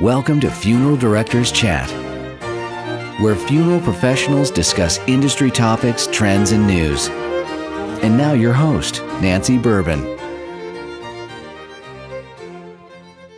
Welcome 0.00 0.40
to 0.40 0.50
Funeral 0.50 0.96
Directors 0.96 1.52
Chat, 1.52 1.90
where 3.20 3.36
funeral 3.36 3.78
professionals 3.78 4.50
discuss 4.50 4.98
industry 5.00 5.50
topics, 5.50 6.06
trends, 6.06 6.52
and 6.52 6.66
news. 6.66 7.08
And 8.02 8.16
now, 8.16 8.32
your 8.32 8.54
host, 8.54 9.02
Nancy 9.20 9.58
Burban. 9.58 10.18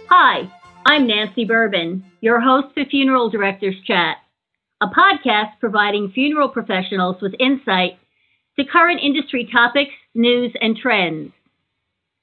Hi, 0.09 0.49
I'm 0.87 1.09
Nancy 1.09 1.45
Burban, 1.45 2.05
your 2.21 2.41
host 2.41 2.73
for 2.73 2.85
Funeral 2.85 3.31
Directors 3.31 3.77
Chat, 3.85 4.19
a 4.81 4.87
podcast 4.87 5.59
providing 5.59 6.13
funeral 6.13 6.49
professionals 6.49 7.17
with 7.21 7.35
insight 7.41 7.99
to 8.61 8.65
current 8.65 9.01
industry 9.03 9.49
topics, 9.53 9.93
news, 10.15 10.53
and 10.61 10.77
trends. 10.77 11.33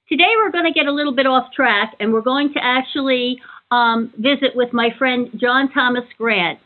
Today, 0.07 0.31
we're 0.37 0.51
going 0.51 0.71
to 0.71 0.77
get 0.77 0.87
a 0.87 0.93
little 0.93 1.13
bit 1.13 1.27
off 1.27 1.51
track 1.53 1.95
and 1.99 2.13
we're 2.13 2.21
going 2.21 2.53
to 2.53 2.63
actually 2.63 3.41
um, 3.71 4.13
visit 4.17 4.55
with 4.55 4.73
my 4.73 4.89
friend 4.97 5.29
John 5.39 5.71
Thomas 5.71 6.05
Grant, 6.17 6.59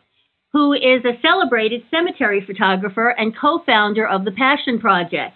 who 0.52 0.74
is 0.74 1.06
a 1.06 1.20
celebrated 1.22 1.84
cemetery 1.92 2.44
photographer 2.46 3.10
and 3.10 3.38
co 3.38 3.62
founder 3.66 4.08
of 4.08 4.26
the 4.26 4.32
Passion 4.32 4.80
Project. 4.80 5.36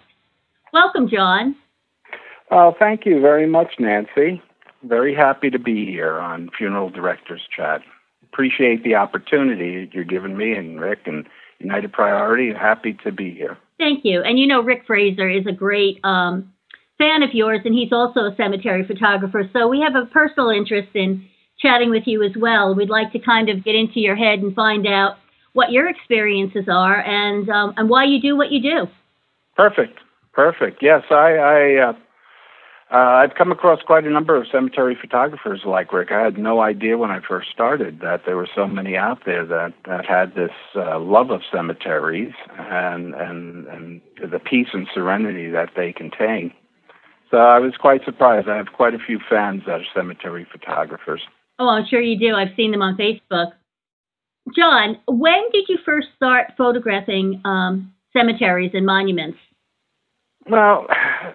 Welcome, 0.72 1.08
John. 1.08 1.56
Well, 2.50 2.74
thank 2.78 3.06
you 3.06 3.20
very 3.20 3.46
much, 3.46 3.74
Nancy. 3.78 4.42
Very 4.82 5.14
happy 5.14 5.50
to 5.50 5.58
be 5.58 5.86
here 5.86 6.18
on 6.18 6.50
Funeral 6.56 6.90
Directors 6.90 7.42
Chat. 7.54 7.82
Appreciate 8.32 8.82
the 8.82 8.94
opportunity 8.94 9.88
you're 9.92 10.04
giving 10.04 10.36
me 10.36 10.52
and 10.52 10.80
Rick 10.80 11.00
and 11.06 11.26
United 11.58 11.92
Priority. 11.92 12.52
Happy 12.52 12.96
to 13.04 13.12
be 13.12 13.32
here. 13.32 13.58
Thank 13.78 14.04
you. 14.04 14.22
And 14.22 14.38
you 14.38 14.46
know, 14.46 14.62
Rick 14.62 14.84
Fraser 14.86 15.28
is 15.28 15.46
a 15.46 15.52
great 15.52 16.00
um, 16.04 16.52
fan 16.98 17.22
of 17.22 17.30
yours, 17.32 17.60
and 17.64 17.74
he's 17.74 17.92
also 17.92 18.20
a 18.20 18.34
cemetery 18.36 18.86
photographer. 18.86 19.48
So 19.52 19.68
we 19.68 19.80
have 19.80 19.94
a 19.94 20.06
personal 20.06 20.50
interest 20.50 20.88
in 20.94 21.26
chatting 21.60 21.90
with 21.90 22.04
you 22.06 22.22
as 22.22 22.32
well. 22.36 22.74
We'd 22.74 22.90
like 22.90 23.12
to 23.12 23.18
kind 23.18 23.48
of 23.48 23.64
get 23.64 23.74
into 23.74 24.00
your 24.00 24.16
head 24.16 24.40
and 24.40 24.54
find 24.54 24.86
out 24.86 25.16
what 25.52 25.72
your 25.72 25.88
experiences 25.88 26.66
are 26.68 27.00
and 27.00 27.48
um, 27.48 27.74
and 27.76 27.88
why 27.88 28.04
you 28.04 28.20
do 28.20 28.36
what 28.36 28.50
you 28.50 28.60
do. 28.62 28.86
Perfect, 29.56 29.98
perfect. 30.32 30.78
Yes, 30.82 31.02
I, 31.10 31.36
I 31.36 31.88
uh, 31.88 31.92
uh, 32.92 33.22
I've 33.22 33.34
come 33.36 33.52
across 33.52 33.80
quite 33.82 34.04
a 34.04 34.10
number 34.10 34.34
of 34.34 34.46
cemetery 34.50 34.98
photographers 35.00 35.60
like 35.64 35.92
Rick. 35.92 36.10
I 36.10 36.22
had 36.24 36.38
no 36.38 36.60
idea 36.60 36.98
when 36.98 37.10
I 37.10 37.20
first 37.20 37.48
started 37.52 38.00
that 38.00 38.22
there 38.26 38.36
were 38.36 38.48
so 38.52 38.66
many 38.66 38.96
out 38.96 39.20
there 39.24 39.46
that 39.46 39.74
that 39.86 40.04
had 40.06 40.34
this 40.34 40.50
uh, 40.74 40.98
love 40.98 41.30
of 41.30 41.42
cemeteries 41.52 42.32
and 42.58 43.14
and 43.14 43.66
and 43.68 44.00
the 44.30 44.40
peace 44.40 44.68
and 44.72 44.88
serenity 44.92 45.50
that 45.50 45.70
they 45.76 45.92
contain. 45.92 46.52
So 47.30 47.36
I 47.36 47.60
was 47.60 47.74
quite 47.76 48.04
surprised. 48.04 48.48
I 48.48 48.56
have 48.56 48.72
quite 48.74 48.94
a 48.94 48.98
few 48.98 49.20
fans 49.28 49.62
that 49.66 49.80
are 49.80 49.86
cemetery 49.94 50.44
photographers. 50.50 51.22
Oh, 51.60 51.68
I'm 51.68 51.84
sure 51.86 52.00
you 52.00 52.18
do. 52.18 52.34
I've 52.34 52.56
seen 52.56 52.70
them 52.70 52.80
on 52.80 52.96
Facebook. 52.96 53.52
John, 54.56 54.96
when 55.06 55.42
did 55.52 55.66
you 55.68 55.76
first 55.84 56.08
start 56.16 56.52
photographing 56.56 57.42
um, 57.44 57.92
cemeteries 58.14 58.70
and 58.72 58.86
monuments? 58.86 59.36
Well, 60.48 60.86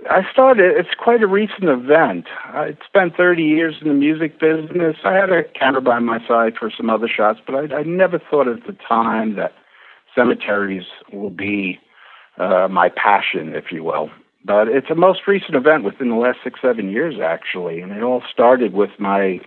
I 0.10 0.24
started, 0.34 0.76
it's 0.78 0.90
quite 0.98 1.22
a 1.22 1.28
recent 1.28 1.66
event. 1.66 2.26
I 2.44 2.76
spent 2.88 3.16
30 3.16 3.44
years 3.44 3.76
in 3.80 3.88
the 3.88 3.94
music 3.94 4.40
business. 4.40 4.96
I 5.06 5.14
had 5.14 5.30
a 5.30 5.44
camera 5.44 5.82
by 5.82 6.00
my 6.00 6.18
side 6.28 6.54
for 6.60 6.72
some 6.76 6.90
other 6.90 7.08
shots, 7.08 7.40
but 7.46 7.54
I, 7.54 7.76
I 7.76 7.84
never 7.84 8.20
thought 8.20 8.48
at 8.48 8.66
the 8.66 8.76
time 8.88 9.36
that 9.36 9.54
cemeteries 10.16 10.86
will 11.14 11.30
be 11.30 11.80
uh, 12.40 12.68
my 12.70 12.90
passion, 12.90 13.54
if 13.56 13.66
you 13.72 13.84
will. 13.84 14.10
But 14.44 14.70
it's 14.70 14.90
a 14.90 14.96
most 14.96 15.22
recent 15.28 15.56
event 15.56 15.84
within 15.84 16.10
the 16.10 16.16
last 16.16 16.40
six, 16.44 16.60
seven 16.64 16.90
years, 16.90 17.16
actually. 17.24 17.82
And 17.82 17.92
it 17.92 18.02
all 18.02 18.24
started 18.34 18.74
with 18.74 18.92
my 18.98 19.40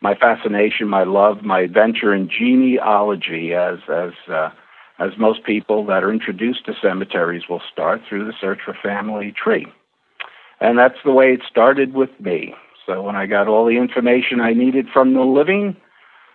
my 0.00 0.14
fascination, 0.14 0.88
my 0.88 1.04
love, 1.04 1.42
my 1.42 1.60
adventure 1.60 2.14
in 2.14 2.28
genealogy, 2.28 3.54
as 3.54 3.78
as 3.88 4.12
uh, 4.28 4.50
as 4.98 5.10
most 5.18 5.44
people 5.44 5.84
that 5.86 6.04
are 6.04 6.12
introduced 6.12 6.66
to 6.66 6.74
cemeteries 6.80 7.48
will 7.48 7.62
start 7.72 8.02
through 8.08 8.24
the 8.26 8.34
search 8.40 8.60
for 8.64 8.76
family 8.82 9.32
tree, 9.32 9.66
and 10.60 10.78
that's 10.78 10.98
the 11.04 11.12
way 11.12 11.32
it 11.32 11.40
started 11.48 11.94
with 11.94 12.10
me. 12.20 12.54
So 12.86 13.02
when 13.02 13.16
I 13.16 13.26
got 13.26 13.48
all 13.48 13.66
the 13.66 13.76
information 13.76 14.40
I 14.40 14.52
needed 14.52 14.86
from 14.92 15.14
the 15.14 15.20
living, 15.20 15.76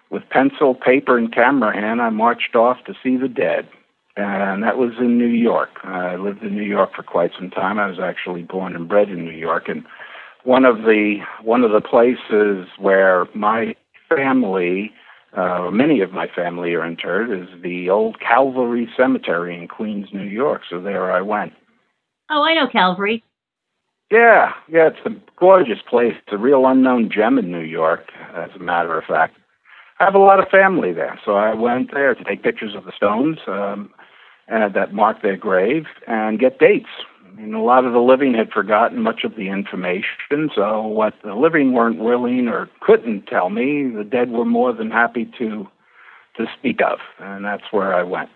with 0.10 0.30
pencil, 0.30 0.76
paper, 0.76 1.18
and 1.18 1.34
camera 1.34 1.74
hand, 1.74 2.02
I 2.02 2.10
marched 2.10 2.56
off 2.56 2.78
to 2.86 2.94
see 3.04 3.18
the 3.18 3.28
dead, 3.28 3.68
and 4.16 4.64
that 4.64 4.78
was 4.78 4.94
in 5.00 5.18
New 5.18 5.26
York. 5.26 5.80
I 5.84 6.16
lived 6.16 6.44
in 6.44 6.56
New 6.56 6.64
York 6.64 6.92
for 6.96 7.04
quite 7.04 7.32
some 7.38 7.50
time. 7.50 7.80
I 7.80 7.88
was 7.88 8.00
actually 8.00 8.44
born 8.44 8.76
and 8.76 8.88
bred 8.88 9.10
in 9.10 9.26
New 9.26 9.32
York, 9.32 9.68
and 9.68 9.84
one 10.46 10.64
of 10.64 10.78
the 10.78 11.18
one 11.44 11.64
of 11.64 11.72
the 11.72 11.82
places 11.82 12.68
where 12.78 13.28
my 13.34 13.76
family, 14.08 14.92
uh, 15.36 15.70
many 15.72 16.02
of 16.02 16.12
my 16.12 16.28
family 16.28 16.74
are 16.74 16.86
interred, 16.86 17.32
is 17.32 17.62
the 17.62 17.90
old 17.90 18.20
Calvary 18.20 18.88
Cemetery 18.96 19.58
in 19.58 19.68
Queens, 19.68 20.08
New 20.14 20.24
York. 20.24 20.62
So 20.70 20.80
there 20.80 21.12
I 21.12 21.22
went. 21.22 21.54
Oh, 22.30 22.44
I 22.44 22.54
know 22.54 22.68
Calvary. 22.72 23.24
Yeah, 24.12 24.54
yeah, 24.70 24.90
it's 24.90 25.06
a 25.06 25.10
gorgeous 25.40 25.80
place. 25.90 26.14
It's 26.16 26.34
a 26.34 26.38
real 26.38 26.68
unknown 26.68 27.10
gem 27.12 27.40
in 27.40 27.52
New 27.52 27.64
York, 27.64 28.12
as 28.36 28.52
a 28.56 28.60
matter 28.60 28.98
of 28.98 29.04
fact. 29.06 29.36
I 30.00 30.06
have 30.06 30.14
a 30.14 30.20
lot 30.20 30.40
of 30.40 30.48
family 30.50 30.94
there, 30.94 31.20
so 31.26 31.34
I 31.34 31.56
went 31.56 31.92
there 31.92 32.14
to 32.14 32.24
take 32.24 32.44
pictures 32.44 32.76
of 32.76 32.86
the 32.86 32.92
stones 32.96 33.40
um, 33.48 33.90
and 34.48 34.74
that 34.76 34.94
mark 34.94 35.24
their 35.24 35.38
grave 35.38 35.86
and 36.06 36.40
get 36.40 36.60
dates 36.60 36.90
and 37.38 37.56
a 37.56 37.60
lot 37.60 37.86
of 37.86 37.94
the 37.94 38.00
living 38.00 38.34
had 38.34 38.52
forgotten 38.52 39.02
much 39.02 39.24
of 39.24 39.36
the 39.36 39.50
information, 39.50 40.50
so 40.56 40.86
what 40.88 41.14
the 41.24 41.36
living 41.36 41.74
weren't 41.74 42.00
willing 42.00 42.48
or 42.48 42.70
couldn't 42.82 43.28
tell 43.28 43.50
me, 43.50 43.90
the 43.96 44.04
dead 44.04 44.32
were 44.32 44.46
more 44.46 44.74
than 44.74 44.92
happy 44.92 45.30
to 45.40 45.68
to 46.38 46.46
speak 46.58 46.82
of, 46.82 47.00
and 47.20 47.46
that's 47.46 47.72
where 47.72 47.94
I 47.94 48.04
went. 48.04 48.30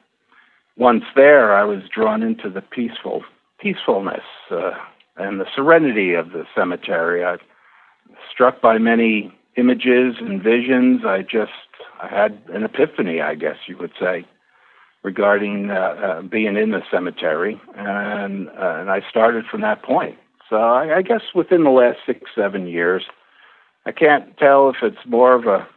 Once 0.78 1.04
there, 1.18 1.54
I 1.54 1.66
was 1.66 1.80
drawn 1.94 2.24
into 2.24 2.50
the 2.50 2.62
peaceful 2.62 3.24
peacefulness 3.60 4.24
uh, 4.52 4.72
and 5.18 5.40
the 5.40 5.46
serenity 5.54 6.14
of 6.14 6.32
the 6.32 6.46
cemetery. 6.56 7.26
I 7.26 7.38
struck 8.32 8.62
by 8.62 8.78
many 8.78 9.38
images 9.58 10.16
and 10.22 10.42
visions. 10.42 11.02
I 11.06 11.24
just 11.24 11.52
I 12.02 12.08
had 12.08 12.40
an 12.54 12.64
epiphany, 12.64 13.20
I 13.20 13.36
guess 13.36 13.58
you 13.68 13.78
would 13.78 13.92
say 14.00 14.26
regarding 15.04 15.72
uh, 15.72 15.74
uh, 15.74 16.22
being 16.24 16.58
in 16.58 16.72
the 16.72 16.82
cemetery, 16.92 17.60
and 17.76 18.50
uh, 18.50 18.78
and 18.80 18.90
I 18.90 19.02
started 19.10 19.46
from 19.46 19.62
that 19.62 19.82
point. 19.84 20.18
So 20.50 20.58
I, 20.58 20.98
I 20.98 21.02
guess 21.02 21.22
within 21.34 21.64
the 21.64 21.70
last 21.70 22.00
six 22.06 22.32
seven 22.36 22.68
years, 22.68 23.04
I 23.86 23.92
can't 23.92 24.38
tell 24.38 24.70
if 24.70 24.78
it's 24.82 25.06
more 25.06 25.34
of 25.34 25.46
a 25.46 25.68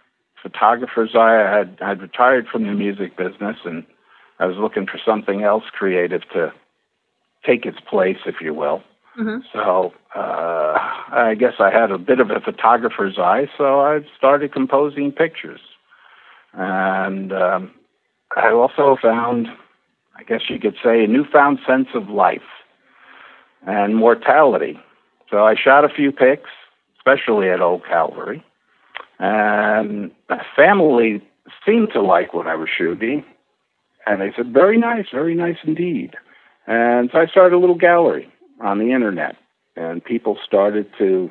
photographer's 0.42 1.14
eye. 1.14 1.44
I 1.46 1.58
had 1.58 1.78
I'd 1.80 2.02
retired 2.02 2.46
from 2.48 2.64
the 2.66 2.72
music 2.72 3.16
business, 3.16 3.56
and 3.64 3.84
I 4.38 4.46
was 4.46 4.56
looking 4.56 4.86
for 4.86 4.98
something 5.04 5.42
else 5.42 5.64
creative 5.72 6.22
to 6.32 6.52
take 7.46 7.64
its 7.64 7.78
place, 7.80 8.18
if 8.26 8.36
you 8.40 8.54
will. 8.54 8.82
Mm-hmm. 9.18 9.40
So 9.52 9.92
uh, 10.14 10.74
I 11.12 11.36
guess 11.38 11.54
I 11.60 11.70
had 11.70 11.90
a 11.90 11.98
bit 11.98 12.18
of 12.18 12.30
a 12.30 12.40
photographer's 12.40 13.18
eye, 13.18 13.46
so 13.58 13.80
I 13.80 14.00
started 14.16 14.52
composing 14.52 15.12
pictures, 15.12 15.60
and 16.54 17.32
um, 17.32 17.74
I 18.36 18.50
also 18.50 18.96
found, 19.00 19.48
I 20.16 20.22
guess 20.22 20.42
you 20.48 20.58
could 20.58 20.76
say, 20.82 21.04
a 21.04 21.06
newfound 21.06 21.58
sense 21.66 21.88
of 21.94 22.08
life 22.08 22.40
and 23.66 23.96
mortality. 23.96 24.78
So 25.30 25.44
I 25.44 25.54
shot 25.54 25.84
a 25.84 25.88
few 25.88 26.12
pics, 26.12 26.50
especially 26.98 27.48
at 27.50 27.60
Old 27.60 27.84
Calvary, 27.86 28.44
and 29.18 30.10
my 30.28 30.44
family 30.56 31.22
seemed 31.66 31.88
to 31.92 32.02
like 32.02 32.34
what 32.34 32.46
I 32.46 32.54
was 32.54 32.68
shooting, 32.76 33.24
and 34.06 34.20
they 34.20 34.32
said, 34.36 34.52
"Very 34.52 34.78
nice, 34.78 35.06
very 35.12 35.34
nice 35.34 35.58
indeed." 35.64 36.14
And 36.66 37.10
so 37.12 37.18
I 37.18 37.26
started 37.26 37.56
a 37.56 37.58
little 37.58 37.76
gallery 37.76 38.32
on 38.60 38.78
the 38.78 38.92
internet, 38.92 39.36
and 39.76 40.04
people 40.04 40.38
started 40.44 40.90
to 40.98 41.30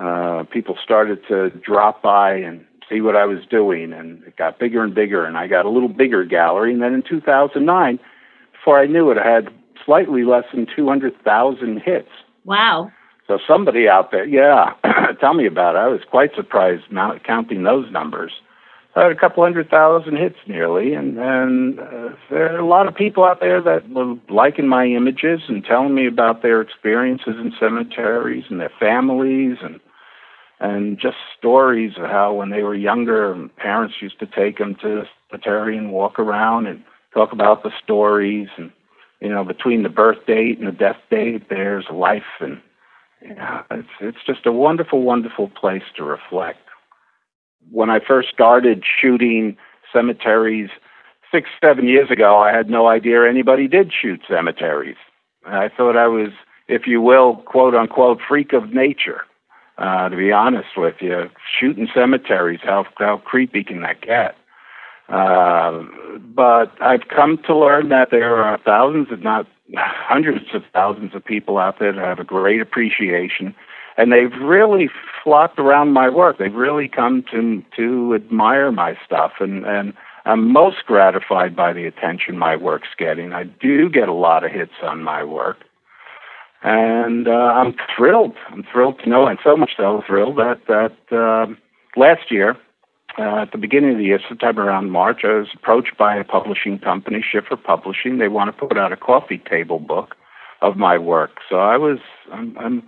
uh, 0.00 0.44
people 0.50 0.76
started 0.82 1.20
to 1.28 1.50
drop 1.50 2.02
by 2.02 2.34
and 2.34 2.64
see 2.88 3.00
what 3.00 3.16
I 3.16 3.24
was 3.24 3.44
doing, 3.48 3.92
and 3.92 4.22
it 4.24 4.36
got 4.36 4.58
bigger 4.58 4.82
and 4.82 4.94
bigger, 4.94 5.24
and 5.24 5.36
I 5.36 5.46
got 5.46 5.66
a 5.66 5.70
little 5.70 5.88
bigger 5.88 6.24
gallery. 6.24 6.72
And 6.72 6.82
then 6.82 6.94
in 6.94 7.02
2009, 7.02 7.98
before 8.52 8.80
I 8.80 8.86
knew 8.86 9.10
it, 9.10 9.18
I 9.18 9.28
had 9.28 9.48
slightly 9.84 10.24
less 10.24 10.44
than 10.52 10.66
200,000 10.74 11.80
hits. 11.80 12.08
Wow. 12.44 12.90
So 13.26 13.38
somebody 13.46 13.88
out 13.88 14.10
there, 14.10 14.26
yeah, 14.26 14.74
tell 15.20 15.34
me 15.34 15.46
about 15.46 15.76
it. 15.76 15.78
I 15.78 15.88
was 15.88 16.00
quite 16.10 16.34
surprised 16.34 16.84
not 16.90 17.24
counting 17.24 17.62
those 17.62 17.90
numbers. 17.90 18.32
I 18.96 19.02
had 19.02 19.12
a 19.12 19.16
couple 19.16 19.42
hundred 19.42 19.70
thousand 19.70 20.18
hits 20.18 20.36
nearly, 20.46 20.94
and 20.94 21.18
and 21.18 21.80
uh, 21.80 22.10
there 22.30 22.54
are 22.54 22.58
a 22.58 22.66
lot 22.66 22.86
of 22.86 22.94
people 22.94 23.24
out 23.24 23.40
there 23.40 23.60
that 23.60 23.88
were 23.90 24.14
liking 24.28 24.68
my 24.68 24.86
images 24.86 25.40
and 25.48 25.64
telling 25.64 25.94
me 25.94 26.06
about 26.06 26.42
their 26.42 26.60
experiences 26.60 27.34
in 27.40 27.52
cemeteries 27.58 28.44
and 28.50 28.60
their 28.60 28.70
families 28.78 29.56
and 29.62 29.80
and 30.60 30.98
just 30.98 31.16
stories 31.38 31.92
of 31.98 32.04
how 32.04 32.32
when 32.32 32.50
they 32.50 32.62
were 32.62 32.74
younger, 32.74 33.48
parents 33.56 33.96
used 34.00 34.18
to 34.20 34.26
take 34.26 34.58
them 34.58 34.76
to 34.76 34.88
the 34.88 35.08
cemetery 35.30 35.76
and 35.76 35.92
walk 35.92 36.18
around 36.18 36.66
and 36.66 36.82
talk 37.12 37.32
about 37.32 37.62
the 37.62 37.70
stories 37.82 38.48
and 38.56 38.70
you 39.20 39.28
know 39.28 39.44
between 39.44 39.82
the 39.82 39.88
birth 39.88 40.24
date 40.26 40.58
and 40.58 40.68
the 40.68 40.72
death 40.72 40.98
date, 41.10 41.48
there's 41.48 41.86
life 41.90 42.22
and 42.40 42.60
yeah, 43.22 43.62
it's 43.70 43.88
it's 44.00 44.24
just 44.26 44.46
a 44.46 44.52
wonderful, 44.52 45.02
wonderful 45.02 45.48
place 45.48 45.82
to 45.96 46.04
reflect. 46.04 46.58
when 47.70 47.90
I 47.90 48.00
first 48.00 48.28
started 48.30 48.84
shooting 49.00 49.56
cemeteries 49.92 50.70
six, 51.32 51.48
seven 51.62 51.88
years 51.88 52.10
ago, 52.10 52.38
I 52.38 52.52
had 52.54 52.68
no 52.70 52.86
idea 52.88 53.28
anybody 53.28 53.68
did 53.68 53.92
shoot 53.92 54.20
cemeteries. 54.28 54.96
I 55.46 55.68
thought 55.68 55.96
I 55.96 56.06
was, 56.06 56.30
if 56.68 56.86
you 56.86 57.00
will, 57.00 57.36
quote 57.36 57.74
unquote, 57.74 58.20
freak 58.26 58.52
of 58.52 58.72
nature. 58.72 59.22
Uh, 59.76 60.08
to 60.08 60.16
be 60.16 60.30
honest 60.30 60.68
with 60.76 60.94
you, 61.00 61.28
shooting 61.58 61.88
cemeteries, 61.92 62.60
how 62.62 62.86
how 62.96 63.16
creepy 63.16 63.64
can 63.64 63.80
that 63.82 64.00
get? 64.00 64.36
Uh, 65.08 65.82
but 66.34 66.72
I've 66.80 67.08
come 67.14 67.38
to 67.46 67.56
learn 67.56 67.88
that 67.88 68.08
there 68.10 68.36
are 68.36 68.58
thousands, 68.64 69.08
if 69.10 69.20
not 69.20 69.46
hundreds 69.76 70.46
of 70.54 70.62
thousands 70.72 71.14
of 71.14 71.24
people 71.24 71.58
out 71.58 71.78
there 71.78 71.92
that 71.92 72.04
have 72.04 72.20
a 72.20 72.24
great 72.24 72.60
appreciation, 72.60 73.54
and 73.96 74.12
they've 74.12 74.40
really 74.40 74.88
flocked 75.22 75.58
around 75.58 75.92
my 75.92 76.08
work. 76.08 76.38
They've 76.38 76.54
really 76.54 76.88
come 76.88 77.24
to 77.32 77.62
to 77.76 78.14
admire 78.14 78.70
my 78.70 78.96
stuff, 79.04 79.32
and 79.40 79.66
and 79.66 79.92
I'm 80.24 80.52
most 80.52 80.86
gratified 80.86 81.54
by 81.56 81.72
the 81.72 81.86
attention 81.86 82.38
my 82.38 82.56
work's 82.56 82.94
getting. 82.96 83.32
I 83.32 83.44
do 83.44 83.90
get 83.90 84.08
a 84.08 84.14
lot 84.14 84.44
of 84.44 84.52
hits 84.52 84.72
on 84.82 85.02
my 85.02 85.22
work, 85.24 85.58
and 86.64 87.28
uh, 87.28 87.30
I'm 87.30 87.74
thrilled. 87.94 88.34
I'm 88.50 88.64
thrilled 88.72 88.98
to 89.04 89.08
know, 89.08 89.26
and 89.26 89.38
so 89.44 89.56
much 89.56 89.72
so 89.76 90.02
thrilled 90.06 90.36
that 90.36 90.62
that 90.66 91.16
uh, 91.16 91.52
last 91.96 92.30
year 92.30 92.56
uh, 93.18 93.42
at 93.42 93.52
the 93.52 93.58
beginning 93.58 93.92
of 93.92 93.98
the 93.98 94.04
year, 94.04 94.20
sometime 94.28 94.58
around 94.58 94.90
March, 94.90 95.20
I 95.24 95.34
was 95.34 95.48
approached 95.54 95.96
by 95.98 96.16
a 96.16 96.24
publishing 96.24 96.78
company, 96.78 97.22
Schiffer 97.22 97.56
Publishing. 97.56 98.18
They 98.18 98.28
want 98.28 98.48
to 98.54 98.66
put 98.66 98.76
out 98.76 98.92
a 98.92 98.96
coffee 98.96 99.42
table 99.48 99.78
book 99.78 100.16
of 100.62 100.76
my 100.76 100.98
work. 100.98 101.30
So 101.48 101.56
I 101.56 101.76
was, 101.76 101.98
I'm, 102.32 102.56
I'm, 102.58 102.82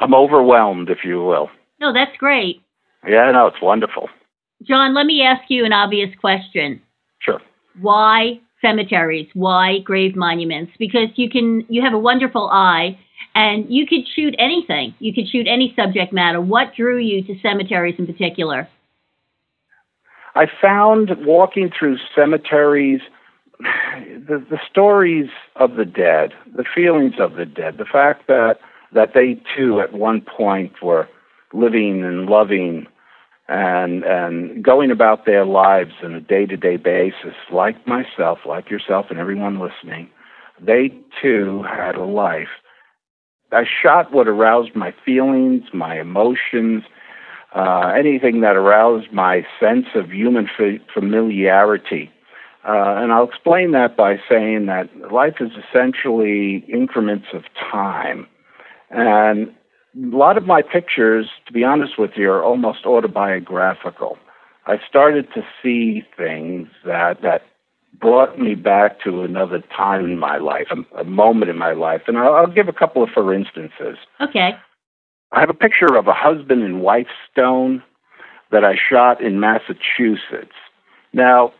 I'm 0.00 0.14
overwhelmed, 0.14 0.88
if 0.88 0.98
you 1.04 1.22
will. 1.22 1.50
No, 1.80 1.92
that's 1.92 2.16
great. 2.16 2.62
Yeah, 3.06 3.30
no, 3.32 3.46
it's 3.46 3.60
wonderful. 3.60 4.08
John, 4.62 4.94
let 4.94 5.04
me 5.04 5.22
ask 5.22 5.42
you 5.48 5.64
an 5.64 5.72
obvious 5.72 6.08
question. 6.18 6.80
Sure. 7.18 7.40
Why 7.80 8.40
cemeteries? 8.60 9.28
Why 9.34 9.78
grave 9.80 10.16
monuments? 10.16 10.72
Because 10.78 11.08
you 11.16 11.30
can, 11.30 11.64
you 11.68 11.82
have 11.82 11.92
a 11.92 11.98
wonderful 11.98 12.48
eye, 12.50 12.98
and 13.34 13.66
you 13.68 13.86
could 13.86 14.06
shoot 14.14 14.34
anything. 14.38 14.94
You 14.98 15.12
could 15.14 15.28
shoot 15.28 15.46
any 15.46 15.74
subject 15.76 16.12
matter. 16.12 16.40
What 16.40 16.74
drew 16.76 16.98
you 16.98 17.22
to 17.24 17.34
cemeteries 17.40 17.96
in 17.98 18.06
particular? 18.06 18.68
I 20.34 20.46
found 20.60 21.10
walking 21.24 21.70
through 21.76 21.96
cemeteries 22.14 23.00
the, 23.58 24.44
the 24.50 24.58
stories 24.70 25.30
of 25.56 25.76
the 25.76 25.84
dead, 25.84 26.32
the 26.54 26.64
feelings 26.74 27.14
of 27.18 27.34
the 27.34 27.46
dead, 27.46 27.78
the 27.78 27.86
fact 27.86 28.26
that 28.28 28.58
that 28.92 29.12
they 29.14 29.40
too 29.56 29.80
at 29.80 29.92
one 29.92 30.20
point 30.20 30.72
were 30.82 31.08
living 31.52 32.04
and 32.04 32.26
loving 32.26 32.86
and 33.48 34.04
and 34.04 34.62
going 34.64 34.90
about 34.90 35.24
their 35.24 35.44
lives 35.44 35.92
on 36.02 36.14
a 36.14 36.20
day 36.20 36.46
to 36.46 36.56
day 36.56 36.76
basis, 36.76 37.34
like 37.52 37.86
myself, 37.86 38.40
like 38.46 38.70
yourself, 38.70 39.06
and 39.10 39.18
everyone 39.18 39.60
listening, 39.60 40.10
they 40.60 40.92
too 41.22 41.62
had 41.62 41.94
a 41.94 42.04
life. 42.04 42.48
I 43.52 43.64
shot 43.64 44.12
what 44.12 44.26
aroused 44.26 44.74
my 44.74 44.92
feelings, 45.04 45.62
my 45.72 46.00
emotions, 46.00 46.82
uh, 47.54 47.92
anything 47.96 48.40
that 48.40 48.56
aroused 48.56 49.12
my 49.12 49.46
sense 49.60 49.86
of 49.94 50.10
human 50.10 50.48
f- 50.58 50.80
familiarity. 50.92 52.10
Uh, 52.68 52.96
and 52.98 53.12
I'll 53.12 53.28
explain 53.28 53.70
that 53.72 53.96
by 53.96 54.16
saying 54.28 54.66
that 54.66 55.12
life 55.12 55.36
is 55.38 55.50
essentially 55.52 56.64
increments 56.68 57.26
of 57.32 57.44
time. 57.70 58.26
And 58.90 59.54
a 59.96 60.16
lot 60.16 60.36
of 60.36 60.44
my 60.46 60.62
pictures, 60.62 61.26
to 61.46 61.52
be 61.52 61.64
honest 61.64 61.98
with 61.98 62.12
you, 62.16 62.30
are 62.30 62.44
almost 62.44 62.84
autobiographical. 62.84 64.18
I 64.66 64.76
started 64.88 65.28
to 65.34 65.42
see 65.62 66.02
things 66.16 66.68
that, 66.84 67.22
that 67.22 67.42
brought 67.98 68.38
me 68.38 68.54
back 68.54 69.00
to 69.04 69.22
another 69.22 69.62
time 69.74 70.04
in 70.04 70.18
my 70.18 70.38
life, 70.38 70.66
a, 70.70 71.00
a 71.00 71.04
moment 71.04 71.50
in 71.50 71.56
my 71.56 71.72
life. 71.72 72.02
And 72.06 72.18
I'll, 72.18 72.34
I'll 72.34 72.46
give 72.46 72.68
a 72.68 72.72
couple 72.72 73.02
of 73.02 73.10
for 73.10 73.32
instances. 73.32 73.96
Okay. 74.20 74.50
I 75.32 75.40
have 75.40 75.50
a 75.50 75.54
picture 75.54 75.96
of 75.96 76.06
a 76.06 76.14
husband 76.14 76.62
and 76.62 76.82
wife 76.82 77.08
stone 77.32 77.82
that 78.52 78.64
I 78.64 78.74
shot 78.74 79.22
in 79.22 79.40
Massachusetts. 79.40 80.54
Now, 81.12 81.52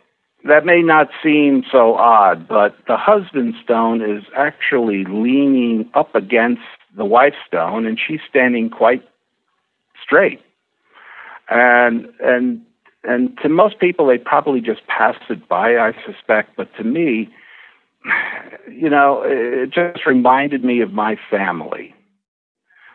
that 0.44 0.64
may 0.64 0.82
not 0.82 1.08
seem 1.22 1.64
so 1.70 1.94
odd, 1.94 2.46
but 2.46 2.76
the 2.86 2.96
husband 2.96 3.54
stone 3.64 4.02
is 4.02 4.24
actually 4.36 5.04
leaning 5.04 5.90
up 5.94 6.14
against 6.14 6.62
the 6.96 7.04
wife 7.04 7.34
stone, 7.46 7.86
and 7.86 7.98
she's 7.98 8.20
standing 8.28 8.70
quite 8.70 9.06
straight. 10.02 10.40
And 11.48 12.08
and 12.20 12.62
and 13.04 13.38
to 13.42 13.48
most 13.48 13.78
people, 13.78 14.06
they 14.06 14.18
probably 14.18 14.60
just 14.60 14.86
pass 14.88 15.16
it 15.28 15.48
by, 15.48 15.76
I 15.76 15.92
suspect. 16.04 16.56
But 16.56 16.74
to 16.76 16.84
me, 16.84 17.28
you 18.70 18.90
know, 18.90 19.22
it 19.24 19.70
just 19.70 20.06
reminded 20.06 20.64
me 20.64 20.80
of 20.80 20.92
my 20.92 21.16
family. 21.30 21.94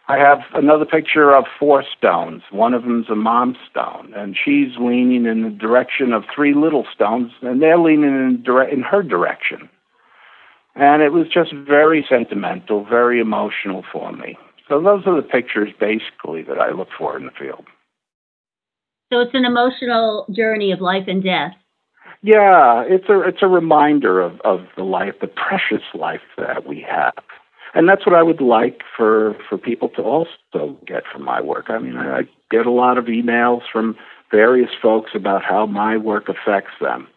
I 0.07 0.17
have 0.17 0.39
another 0.53 0.83
picture 0.83 1.33
of 1.33 1.45
four 1.57 1.85
stones. 1.97 2.41
One 2.51 2.73
of 2.73 2.83
them's 2.83 3.09
a 3.09 3.15
mom 3.15 3.55
stone, 3.69 4.13
and 4.13 4.35
she's 4.35 4.75
leaning 4.77 5.25
in 5.25 5.43
the 5.43 5.49
direction 5.49 6.11
of 6.11 6.23
three 6.35 6.53
little 6.53 6.85
stones, 6.93 7.31
and 7.41 7.61
they're 7.61 7.77
leaning 7.77 8.09
in, 8.09 8.43
dire- 8.43 8.67
in 8.67 8.81
her 8.81 9.03
direction. 9.03 9.69
And 10.75 11.01
it 11.01 11.11
was 11.11 11.27
just 11.27 11.53
very 11.53 12.05
sentimental, 12.09 12.85
very 12.85 13.19
emotional 13.19 13.83
for 13.91 14.11
me. 14.11 14.37
So 14.69 14.81
those 14.81 15.03
are 15.05 15.15
the 15.15 15.27
pictures 15.27 15.69
basically 15.79 16.43
that 16.43 16.59
I 16.59 16.71
look 16.71 16.87
for 16.97 17.17
in 17.17 17.25
the 17.25 17.31
field. 17.31 17.65
So 19.11 19.19
it's 19.19 19.33
an 19.33 19.43
emotional 19.43 20.25
journey 20.31 20.71
of 20.71 20.79
life 20.79 21.03
and 21.07 21.21
death. 21.21 21.51
Yeah, 22.23 22.83
it's 22.87 23.09
a 23.09 23.21
it's 23.21 23.41
a 23.41 23.47
reminder 23.47 24.21
of, 24.21 24.39
of 24.41 24.67
the 24.77 24.83
life, 24.83 25.15
the 25.19 25.27
precious 25.27 25.83
life 25.93 26.21
that 26.37 26.67
we 26.67 26.85
have 26.87 27.15
and 27.73 27.87
that's 27.87 28.05
what 28.05 28.15
I 28.15 28.23
would 28.23 28.41
like 28.41 28.81
for 28.95 29.35
for 29.47 29.57
people 29.57 29.89
to 29.89 30.01
also 30.01 30.77
get 30.85 31.03
from 31.11 31.23
my 31.23 31.41
work. 31.41 31.65
I 31.69 31.79
mean, 31.79 31.95
I, 31.95 32.19
I 32.19 32.21
get 32.49 32.65
a 32.65 32.71
lot 32.71 32.97
of 32.97 33.05
emails 33.05 33.61
from 33.71 33.95
various 34.29 34.71
folks 34.81 35.11
about 35.15 35.43
how 35.43 35.65
my 35.65 35.97
work 35.97 36.29
affects 36.29 36.73
them, 36.79 37.07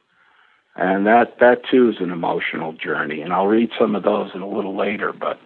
and 0.77 1.07
that 1.07 1.37
that 1.41 1.63
too 1.71 1.91
is 1.91 1.97
an 2.01 2.11
emotional 2.11 2.73
journey. 2.73 3.21
And 3.21 3.33
I'll 3.33 3.47
read 3.47 3.71
some 3.79 3.95
of 3.95 4.03
those 4.03 4.31
in 4.35 4.43
a 4.43 4.49
little 4.49 4.77
later, 4.77 5.13
but 5.13 5.39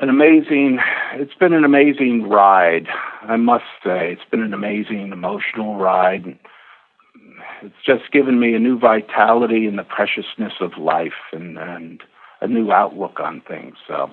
an 0.00 0.08
amazing 0.08 0.80
it's 1.12 1.34
been 1.34 1.52
an 1.52 1.62
amazing 1.62 2.28
ride 2.28 2.88
i 3.22 3.36
must 3.36 3.62
say 3.84 4.10
it's 4.10 4.28
been 4.28 4.42
an 4.42 4.52
amazing 4.52 5.12
emotional 5.12 5.76
ride 5.76 6.36
it's 7.62 7.74
just 7.86 8.10
given 8.12 8.40
me 8.40 8.54
a 8.54 8.58
new 8.58 8.76
vitality 8.76 9.68
in 9.68 9.76
the 9.76 9.84
preciousness 9.84 10.54
of 10.60 10.76
life 10.78 11.30
and 11.32 11.56
and 11.56 12.02
a 12.40 12.46
new 12.46 12.70
outlook 12.70 13.18
on 13.20 13.42
things. 13.48 13.74
So, 13.88 14.10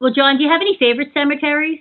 well, 0.00 0.12
John, 0.12 0.36
do 0.36 0.44
you 0.44 0.50
have 0.50 0.60
any 0.60 0.76
favorite 0.78 1.10
cemeteries? 1.14 1.80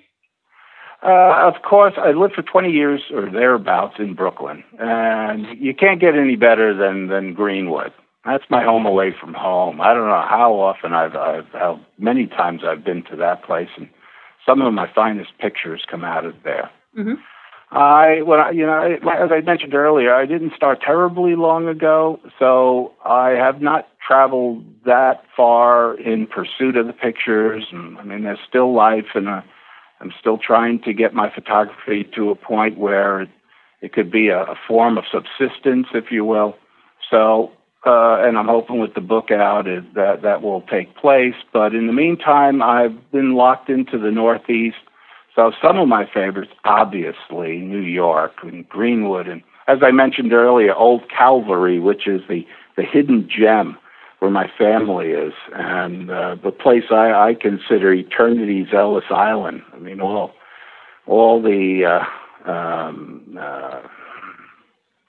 Uh, 1.02 1.48
of 1.48 1.62
course, 1.62 1.94
I 1.98 2.12
lived 2.12 2.34
for 2.34 2.42
20 2.42 2.72
years 2.72 3.02
or 3.14 3.30
thereabouts 3.32 3.96
in 4.00 4.16
Brooklyn, 4.16 4.64
and 4.80 5.46
you 5.58 5.74
can't 5.74 6.02
get 6.02 6.16
any 6.16 6.36
better 6.36 6.76
than 6.76 7.08
than 7.08 7.34
Green-Wood. 7.34 7.94
That's 8.26 8.44
my 8.50 8.64
home 8.64 8.86
away 8.86 9.16
from 9.18 9.34
home. 9.34 9.80
I 9.80 9.94
don't 9.94 10.10
know 10.10 10.26
how 10.28 10.54
often 10.56 10.94
I've, 10.94 11.16
I've 11.16 11.48
how 11.54 11.80
many 11.98 12.28
times 12.28 12.62
I've 12.68 12.84
been 12.84 13.04
to 13.04 13.16
that 13.16 13.44
place, 13.44 13.70
and 13.78 13.88
some 14.46 14.62
of 14.62 14.74
my 14.74 14.92
finest 14.94 15.32
pictures 15.40 15.86
come 15.90 16.04
out 16.04 16.26
of 16.26 16.36
there. 16.44 16.70
Mm-hmm. 16.98 17.14
I, 17.72 18.24
when 18.24 18.40
I, 18.40 18.50
you 18.50 18.66
know, 18.66 18.82
as 18.82 19.32
I 19.32 19.42
mentioned 19.42 19.76
earlier, 19.76 20.14
I 20.14 20.26
didn't 20.26 20.54
start 20.56 20.82
terribly 20.82 21.36
long 21.36 21.68
ago, 21.68 22.20
so 22.40 22.94
I 23.06 23.30
have 23.32 23.62
not 23.62 23.88
traveled 24.06 24.66
that 24.86 25.24
far 25.38 25.98
in 26.00 26.26
pursuit 26.26 26.76
of 26.76 26.88
the 26.88 26.94
pictures. 26.94 27.68
And, 27.72 27.98
I 28.00 28.04
mean, 28.04 28.24
there's 28.24 28.40
still 28.48 28.74
life, 28.74 29.14
and 29.14 29.30
uh, 29.30 29.42
I'm 30.02 30.14
still 30.20 30.38
trying 30.38 30.82
to 30.84 30.94
get 30.94 31.14
my 31.14 31.32
photography 31.34 32.10
to 32.16 32.30
a 32.32 32.36
point 32.36 32.78
where 32.78 33.22
it, 33.22 33.30
it 33.82 33.94
could 33.94 34.12
be 34.12 34.30
a, 34.30 34.44
a 34.44 34.56
form 34.68 34.98
of 34.98 35.04
subsistence, 35.12 35.88
if 35.94 36.12
you 36.12 36.26
will. 36.26 36.56
So, 37.10 37.52
uh, 37.86 38.22
and 38.22 38.38
I'm 38.38 38.48
hoping 38.48 38.80
with 38.80 38.94
the 38.94 39.02
book 39.02 39.32
out 39.32 39.68
is 39.68 39.84
that 39.96 40.22
that 40.24 40.42
will 40.42 40.62
take 40.62 40.96
place. 40.96 41.36
But 41.54 41.74
in 41.74 41.88
the 41.88 41.94
meantime, 41.94 42.62
I've 42.62 43.12
been 43.12 43.36
locked 43.36 43.70
into 43.70 43.98
the 43.98 44.12
Northeast 44.12 44.78
so 45.40 45.54
some 45.62 45.78
of 45.78 45.88
my 45.88 46.06
favorites, 46.06 46.52
obviously, 46.66 47.60
New 47.60 47.80
York 47.80 48.34
and 48.44 48.68
Green-Wood, 48.68 49.30
and 49.30 49.42
as 49.70 49.78
I 49.82 49.92
mentioned 49.92 50.34
earlier, 50.34 50.76
Old 50.76 51.04
Calvary, 51.10 51.80
which 51.80 52.08
is 52.08 52.22
the 52.28 52.46
the 52.76 52.84
hidden 52.84 53.30
gem 53.30 53.78
where 54.20 54.32
my 54.32 54.50
family 54.58 55.12
is, 55.12 55.34
and 55.54 56.12
uh, 56.12 56.36
the 56.44 56.52
place 56.52 56.86
I, 56.92 57.12
I 57.12 57.34
consider 57.40 57.94
eternity's 57.94 58.68
Ellis 58.74 59.06
Island. 59.10 59.62
I 59.74 59.80
mean, 59.80 60.02
all 60.02 60.34
all 61.08 61.42
the 61.42 61.86
uh, 62.46 62.52
um, 62.52 63.38
uh, 63.40 63.82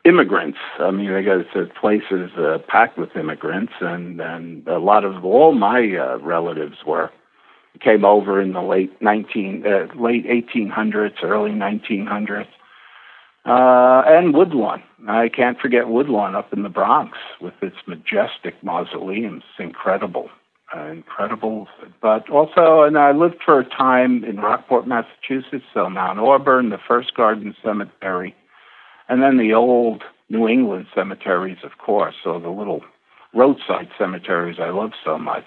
immigrants. 0.04 0.58
I 0.78 0.90
mean, 0.90 1.10
I 1.10 1.22
guess 1.22 1.44
the 1.54 1.68
place 1.80 2.04
is 2.10 2.30
uh, 2.38 2.58
packed 2.68 2.98
with 2.98 3.16
immigrants, 3.16 3.72
and 3.80 4.20
and 4.20 4.66
a 4.68 4.78
lot 4.78 5.04
of 5.04 5.24
all 5.24 5.52
my 5.52 5.96
uh, 5.96 6.18
relatives 6.18 6.78
were 6.86 7.10
came 7.80 8.04
over 8.04 8.40
in 8.40 8.52
the 8.52 8.62
late 8.62 8.90
19 9.00 9.64
uh, 9.66 10.00
late 10.00 10.26
1800s, 10.26 11.22
early 11.22 11.50
1900s. 11.50 12.46
Uh, 13.46 14.02
and 14.06 14.34
Woodlawn. 14.34 14.82
I 15.08 15.28
can't 15.28 15.58
forget 15.58 15.88
Woodlawn 15.88 16.34
up 16.34 16.52
in 16.52 16.62
the 16.62 16.68
Bronx 16.68 17.16
with 17.40 17.54
its 17.62 17.76
majestic 17.86 18.62
mausoleums. 18.62 19.44
Incredible. 19.58 20.28
Uh, 20.76 20.86
incredible. 20.88 21.66
But 22.00 22.28
also, 22.30 22.82
and 22.82 22.98
I 22.98 23.12
lived 23.12 23.36
for 23.44 23.58
a 23.58 23.64
time 23.64 24.24
in 24.24 24.36
Rockport, 24.36 24.86
Massachusetts, 24.86 25.64
so 25.74 25.88
Mount 25.88 26.20
Auburn, 26.20 26.70
the 26.70 26.78
First 26.86 27.14
Garden 27.14 27.56
Cemetery, 27.64 28.36
and 29.08 29.22
then 29.22 29.36
the 29.36 29.54
old 29.54 30.04
New 30.28 30.46
England 30.46 30.86
cemeteries, 30.94 31.58
of 31.64 31.78
course. 31.78 32.14
So 32.22 32.38
the 32.38 32.50
little 32.50 32.82
roadside 33.34 33.88
cemeteries 33.98 34.58
I 34.60 34.70
love 34.70 34.92
so 35.04 35.18
much. 35.18 35.46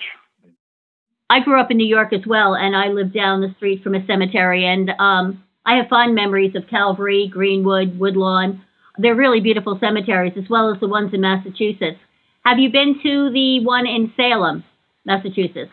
I 1.30 1.40
grew 1.40 1.60
up 1.60 1.72
in 1.72 1.78
New 1.78 1.88
York 1.88 2.12
as 2.12 2.26
well, 2.28 2.54
and 2.54 2.76
I 2.76 2.90
lived 2.90 3.14
down 3.14 3.42
the 3.42 3.54
street 3.56 3.82
from 3.82 3.96
a 3.96 4.06
cemetery, 4.06 4.66
and 4.66 4.92
um, 5.00 5.44
I 5.66 5.76
have 5.78 5.88
fond 5.88 6.16
memories 6.16 6.56
of 6.56 6.68
Calvary, 6.70 7.30
Green-Wood, 7.32 8.00
Woodlawn. 8.00 8.62
They're 8.98 9.16
really 9.16 9.40
beautiful 9.40 9.78
cemeteries, 9.80 10.34
as 10.38 10.50
well 10.50 10.74
as 10.74 10.80
the 10.80 10.88
ones 10.88 11.14
in 11.14 11.22
Massachusetts. 11.22 12.00
Have 12.46 12.60
you 12.60 12.70
been 12.72 13.00
to 13.02 13.32
the 13.32 13.64
one 13.64 13.88
in 13.88 14.12
Salem, 14.18 14.64
Massachusetts? 15.06 15.72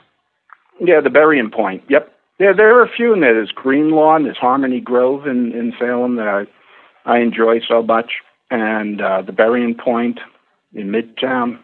Yeah, 0.81 1.01
the 1.03 1.11
Burying 1.11 1.51
Point. 1.51 1.83
Yep. 1.89 2.13
Yeah, 2.39 2.53
there 2.57 2.79
are 2.79 2.85
a 2.85 2.91
few 2.97 3.13
in 3.13 3.21
there. 3.21 3.35
There's 3.35 3.53
Green 3.53 3.91
Lawn, 3.91 4.25
there's 4.25 4.39
Harmony 4.39 4.81
Grove 4.81 5.27
in, 5.27 5.53
in 5.53 5.75
Salem 5.79 6.17
that 6.17 6.29
I 6.29 6.47
I 7.05 7.19
enjoy 7.19 7.61
so 7.67 7.83
much, 7.83 8.13
and 8.51 9.01
uh, 9.01 9.23
the 9.23 9.33
Burying 9.33 9.75
Point 9.75 10.21
in 10.75 10.89
Midtown. 10.89 11.59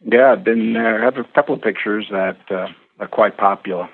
Yeah, 0.00 0.32
I've 0.32 0.44
been 0.44 0.72
there. 0.72 1.00
I 1.00 1.04
have 1.04 1.16
a 1.16 1.24
couple 1.34 1.54
of 1.54 1.62
pictures 1.62 2.06
that 2.10 2.38
uh, 2.50 2.68
are 2.98 3.08
quite 3.08 3.36
popular. 3.36 3.88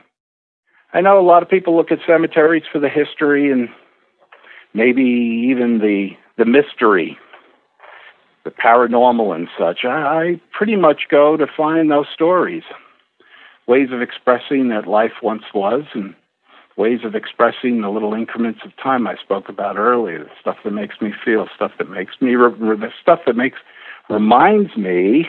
I 0.95 1.01
know 1.01 1.19
a 1.19 1.27
lot 1.27 1.43
of 1.43 1.49
people 1.49 1.77
look 1.77 1.91
at 1.91 1.99
cemeteries 2.07 2.63
for 2.73 2.79
the 2.79 2.89
history 2.89 3.51
and 3.51 3.69
maybe 4.75 5.03
even 5.51 5.79
the 5.79 6.11
the 6.37 6.45
mystery, 6.45 7.19
the 8.45 8.51
paranormal 8.51 9.35
and 9.35 9.49
such. 9.59 9.85
I, 9.85 9.89
I 9.89 10.41
pretty 10.57 10.77
much 10.77 11.03
go 11.11 11.37
to 11.37 11.47
find 11.57 11.91
those 11.91 12.07
stories, 12.15 12.63
ways 13.67 13.89
of 13.93 14.03
expressing 14.03 14.69
that 14.69 14.87
life 14.87 15.13
once 15.23 15.45
was, 15.53 15.83
and 15.95 16.15
ways 16.77 17.01
of 17.05 17.15
expressing 17.15 17.81
the 17.81 17.89
little 17.89 18.15
increments 18.15 18.61
of 18.65 18.77
time 18.83 19.07
I 19.07 19.17
spoke 19.17 19.49
about 19.49 19.77
earlier. 19.77 20.25
The 20.25 20.31
stuff 20.41 20.57
that 20.65 20.73
makes 20.73 21.01
me 21.01 21.13
feel, 21.25 21.49
stuff 21.55 21.73
that 21.79 21.91
makes 21.91 22.15
me, 22.21 22.35
the 22.35 22.91
stuff 23.03 23.21
that 23.27 23.37
makes 23.37 23.59
reminds 24.09 24.77
me 24.77 25.27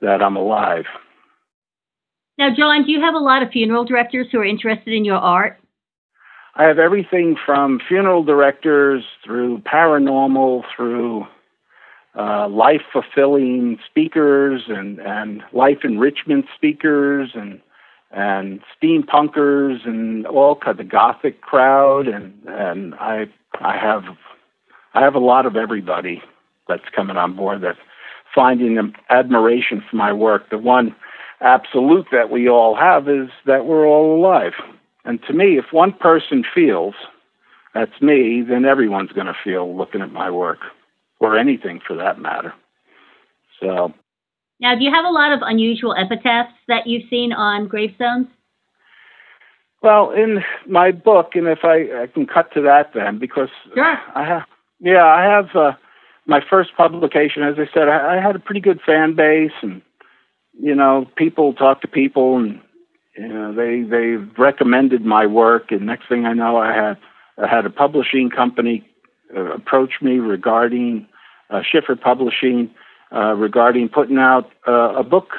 that 0.00 0.22
I'm 0.22 0.36
alive. 0.36 0.84
Now, 2.38 2.48
John, 2.56 2.84
do 2.84 2.92
you 2.92 3.00
have 3.00 3.14
a 3.14 3.18
lot 3.18 3.42
of 3.42 3.50
funeral 3.50 3.84
directors 3.84 4.26
who 4.32 4.38
are 4.38 4.44
interested 4.44 4.94
in 4.94 5.04
your 5.04 5.16
art? 5.16 5.58
I 6.54 6.64
have 6.64 6.78
everything 6.78 7.36
from 7.46 7.80
funeral 7.86 8.24
directors 8.24 9.04
through 9.24 9.58
paranormal, 9.60 10.64
through 10.76 11.26
uh, 12.18 12.48
life 12.48 12.82
fulfilling 12.92 13.78
speakers 13.88 14.62
and, 14.68 14.98
and 15.00 15.42
life 15.52 15.78
enrichment 15.84 16.46
speakers 16.54 17.30
and 17.34 17.60
and 18.14 18.60
steampunkers 18.76 19.86
and 19.86 20.26
all 20.26 20.54
kind 20.54 20.78
of 20.78 20.86
gothic 20.90 21.40
crowd 21.40 22.06
and 22.06 22.34
and 22.46 22.94
I 22.96 23.24
I 23.58 23.78
have 23.78 24.04
I 24.92 25.00
have 25.00 25.14
a 25.14 25.18
lot 25.18 25.46
of 25.46 25.56
everybody 25.56 26.22
that's 26.68 26.84
coming 26.94 27.16
on 27.16 27.34
board 27.34 27.62
that's 27.62 27.78
finding 28.34 28.92
admiration 29.08 29.82
for 29.88 29.96
my 29.96 30.12
work. 30.12 30.50
The 30.50 30.58
one 30.58 30.94
absolute 31.42 32.06
that 32.12 32.30
we 32.30 32.48
all 32.48 32.74
have 32.76 33.08
is 33.08 33.28
that 33.46 33.66
we're 33.66 33.86
all 33.86 34.16
alive. 34.16 34.52
And 35.04 35.20
to 35.26 35.32
me, 35.32 35.58
if 35.58 35.66
one 35.72 35.92
person 35.92 36.44
feels 36.54 36.94
that's 37.74 38.00
me, 38.00 38.42
then 38.46 38.64
everyone's 38.64 39.12
going 39.12 39.26
to 39.26 39.36
feel 39.42 39.76
looking 39.76 40.02
at 40.02 40.12
my 40.12 40.30
work 40.30 40.58
or 41.20 41.38
anything 41.38 41.80
for 41.86 41.96
that 41.96 42.18
matter. 42.18 42.52
So. 43.60 43.92
Now, 44.60 44.74
do 44.76 44.84
you 44.84 44.92
have 44.92 45.04
a 45.04 45.10
lot 45.10 45.32
of 45.32 45.40
unusual 45.42 45.94
epitaphs 45.94 46.52
that 46.68 46.86
you've 46.86 47.08
seen 47.08 47.32
on 47.32 47.66
gravestones? 47.66 48.28
Well, 49.82 50.12
in 50.12 50.44
my 50.68 50.92
book, 50.92 51.32
and 51.34 51.48
if 51.48 51.60
I, 51.64 52.02
I 52.02 52.06
can 52.12 52.26
cut 52.26 52.52
to 52.54 52.60
that 52.62 52.92
then, 52.94 53.18
because 53.18 53.48
sure. 53.74 53.98
I 54.14 54.24
have, 54.24 54.42
yeah, 54.78 55.04
I 55.04 55.24
have 55.24 55.56
uh, 55.56 55.72
my 56.26 56.40
first 56.48 56.70
publication. 56.76 57.42
As 57.42 57.56
I 57.58 57.66
said, 57.74 57.88
I, 57.88 58.16
I 58.18 58.22
had 58.22 58.36
a 58.36 58.38
pretty 58.38 58.60
good 58.60 58.80
fan 58.86 59.16
base, 59.16 59.50
and 59.60 59.82
you 60.58 60.74
know, 60.74 61.06
people 61.16 61.54
talk 61.54 61.80
to 61.82 61.88
people, 61.88 62.38
and 62.38 62.60
you 63.16 63.28
know, 63.28 63.54
they 63.54 63.82
they 63.82 64.16
recommended 64.38 65.04
my 65.04 65.26
work, 65.26 65.70
and 65.70 65.86
next 65.86 66.08
thing 66.08 66.26
I 66.26 66.32
know, 66.32 66.56
I 66.56 66.74
had 66.74 66.98
I 67.38 67.48
had 67.48 67.66
a 67.66 67.70
publishing 67.70 68.30
company 68.30 68.88
uh, 69.36 69.52
approach 69.52 69.94
me 70.02 70.18
regarding 70.18 71.06
uh, 71.50 71.62
Schiffer 71.62 71.96
Publishing 71.96 72.70
uh, 73.14 73.34
regarding 73.34 73.88
putting 73.88 74.18
out 74.18 74.50
uh, 74.66 74.94
a 74.96 75.02
book, 75.02 75.30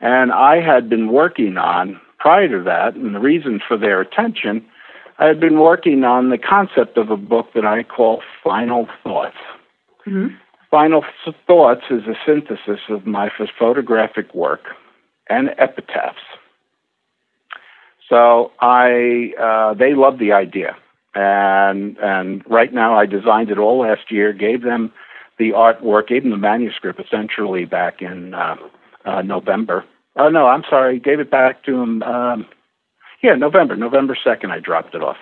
and 0.00 0.32
I 0.32 0.60
had 0.60 0.88
been 0.88 1.12
working 1.12 1.56
on 1.56 2.00
prior 2.18 2.48
to 2.48 2.62
that, 2.64 2.94
and 2.94 3.14
the 3.14 3.20
reason 3.20 3.60
for 3.66 3.76
their 3.76 4.00
attention, 4.00 4.64
I 5.18 5.26
had 5.26 5.40
been 5.40 5.58
working 5.58 6.04
on 6.04 6.30
the 6.30 6.38
concept 6.38 6.96
of 6.96 7.10
a 7.10 7.16
book 7.16 7.48
that 7.54 7.64
I 7.64 7.82
call 7.82 8.22
Final 8.42 8.88
Thoughts. 9.02 9.36
Mm-hmm. 10.06 10.34
Final 10.72 11.04
Thoughts 11.46 11.82
is 11.90 12.04
a 12.04 12.14
synthesis 12.26 12.80
of 12.88 13.06
my 13.06 13.28
photographic 13.58 14.34
work 14.34 14.68
and 15.28 15.50
epitaphs. 15.58 16.22
So 18.08 18.52
I, 18.58 19.34
uh, 19.38 19.74
they 19.74 19.94
loved 19.94 20.18
the 20.18 20.32
idea, 20.32 20.74
and 21.14 21.98
and 21.98 22.42
right 22.48 22.72
now 22.72 22.96
I 22.96 23.04
designed 23.04 23.50
it 23.50 23.58
all 23.58 23.80
last 23.80 24.10
year. 24.10 24.32
Gave 24.32 24.62
them 24.62 24.92
the 25.38 25.50
artwork, 25.50 26.08
gave 26.08 26.22
them 26.22 26.30
the 26.30 26.38
manuscript 26.38 26.98
essentially 26.98 27.66
back 27.66 28.00
in 28.00 28.32
uh, 28.32 28.56
uh, 29.04 29.20
November. 29.20 29.84
Oh 30.16 30.30
no, 30.30 30.46
I'm 30.46 30.64
sorry, 30.70 30.98
gave 30.98 31.20
it 31.20 31.30
back 31.30 31.64
to 31.64 31.72
them. 31.72 32.02
Um, 32.02 32.46
yeah, 33.22 33.34
November, 33.34 33.76
November 33.76 34.16
second. 34.24 34.52
I 34.52 34.58
dropped 34.58 34.94
it 34.94 35.02
off 35.02 35.18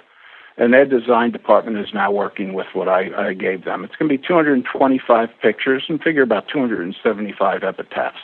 and 0.57 0.73
their 0.73 0.85
design 0.85 1.31
department 1.31 1.79
is 1.79 1.95
now 1.95 2.11
working 2.11 2.53
with 2.53 2.67
what 2.73 2.89
I, 2.89 3.29
I 3.29 3.35
gave 3.35 3.65
them. 3.65 3.85
It's 3.85 3.95
going 3.97 4.09
to 4.11 4.19
be 4.19 4.27
225 4.27 5.29
pictures 5.41 5.85
and 5.89 6.01
figure 6.01 6.23
about 6.23 6.49
275 6.53 7.63
epitaphs. 7.63 8.17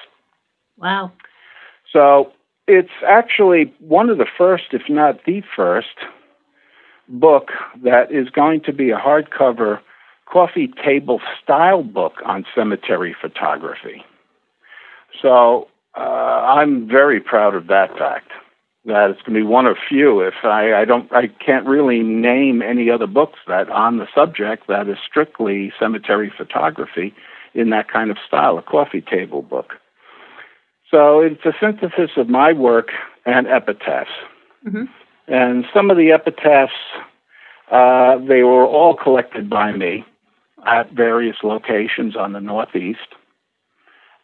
Wow. 0.77 1.13
So 1.93 2.33
it's 2.67 2.91
actually 3.07 3.73
one 3.79 4.11
of 4.11 4.19
the 4.19 4.27
first, 4.37 4.65
if 4.73 4.83
not 4.89 5.25
the 5.25 5.43
first, 5.55 5.97
book 7.09 7.51
that 7.85 8.11
is 8.11 8.29
going 8.31 8.61
to 8.63 8.73
be 8.73 8.91
a 8.91 8.97
hardcover 8.97 9.79
coffee 10.27 10.69
table 10.85 11.21
style 11.43 11.85
book 11.85 12.15
on 12.25 12.45
cemetery 12.55 13.15
photography. 13.21 14.05
So 15.23 15.69
uh, 15.97 16.01
I'm 16.01 16.89
very 16.89 17.21
proud 17.21 17.55
of 17.55 17.69
that 17.69 17.97
fact 17.97 18.33
that 18.87 19.11
it's 19.11 19.21
going 19.23 19.35
to 19.35 19.41
be 19.41 19.47
one 19.47 19.67
of 19.67 19.77
few. 19.89 20.21
If 20.21 20.35
I, 20.45 20.73
I 20.73 20.85
don't, 20.85 21.13
I 21.13 21.27
can't 21.45 21.67
really 21.67 22.03
name 22.03 22.63
any 22.63 22.89
other 22.91 23.07
books 23.07 23.39
that 23.49 23.69
on 23.69 23.99
the 23.99 24.07
subject 24.15 24.69
that 24.69 24.89
is 24.89 24.97
strictly 25.07 25.73
cemetery 25.79 26.33
photography 26.37 27.15
in 27.55 27.71
that 27.71 27.91
kind 27.91 28.11
of 28.11 28.17
style, 28.27 28.59
a 28.59 28.63
coffee 28.63 29.01
table 29.01 29.43
book. 29.43 29.75
So 30.91 31.21
it's 31.21 31.45
a 31.45 31.53
synthesis 31.61 32.11
of 32.17 32.29
my 32.29 32.53
work 32.53 32.91
and 33.25 33.49
epitaphs. 33.49 34.11
Mm-hmm. 34.67 34.85
And 35.27 35.65
some 35.75 35.91
of 35.91 35.97
the 35.97 36.13
epitaphs, 36.13 36.73
uh, 37.73 38.19
they 38.19 38.45
were 38.45 38.65
all 38.65 38.95
collected 38.95 39.51
by 39.51 39.73
me 39.73 40.05
at 40.65 40.93
various 40.93 41.37
locations 41.43 42.17
on 42.17 42.33
the 42.33 42.41
Northeast. 42.41 43.15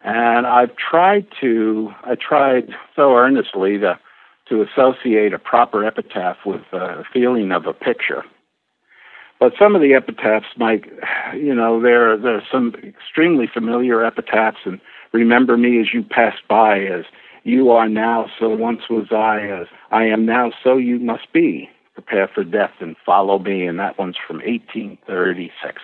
And 0.04 0.46
I've 0.46 0.76
tried 0.76 1.26
to, 1.40 1.90
I 2.04 2.14
tried 2.14 2.70
so 2.94 3.16
earnestly 3.16 3.78
to 3.78 3.98
to 4.52 4.62
associate 4.62 5.32
a 5.32 5.38
proper 5.38 5.82
epitaph 5.82 6.36
with 6.44 6.60
a 6.72 7.04
feeling 7.10 7.52
of 7.52 7.66
a 7.66 7.72
picture. 7.72 8.22
But 9.40 9.54
some 9.58 9.74
of 9.74 9.80
the 9.80 9.94
epitaphs 9.94 10.46
might, 10.58 10.84
you 11.34 11.54
know, 11.54 11.80
there 11.80 12.18
there 12.18 12.36
are 12.36 12.46
some 12.52 12.74
extremely 12.84 13.46
familiar 13.52 14.04
epitaphs, 14.04 14.58
and 14.66 14.78
remember 15.12 15.56
me 15.56 15.80
as 15.80 15.86
you 15.94 16.04
pass 16.04 16.34
by, 16.48 16.80
as 16.80 17.06
you 17.44 17.70
are 17.70 17.88
now, 17.88 18.26
so 18.38 18.50
once 18.50 18.82
was 18.90 19.06
I, 19.10 19.40
as 19.40 19.66
I 19.90 20.04
am 20.04 20.26
now, 20.26 20.52
so 20.62 20.76
you 20.76 21.00
must 21.00 21.32
be. 21.32 21.68
Prepare 21.94 22.28
for 22.32 22.44
death 22.44 22.72
and 22.80 22.94
follow 23.04 23.38
me, 23.38 23.66
and 23.66 23.78
that 23.78 23.98
one's 23.98 24.16
from 24.26 24.36
1836 24.36 25.80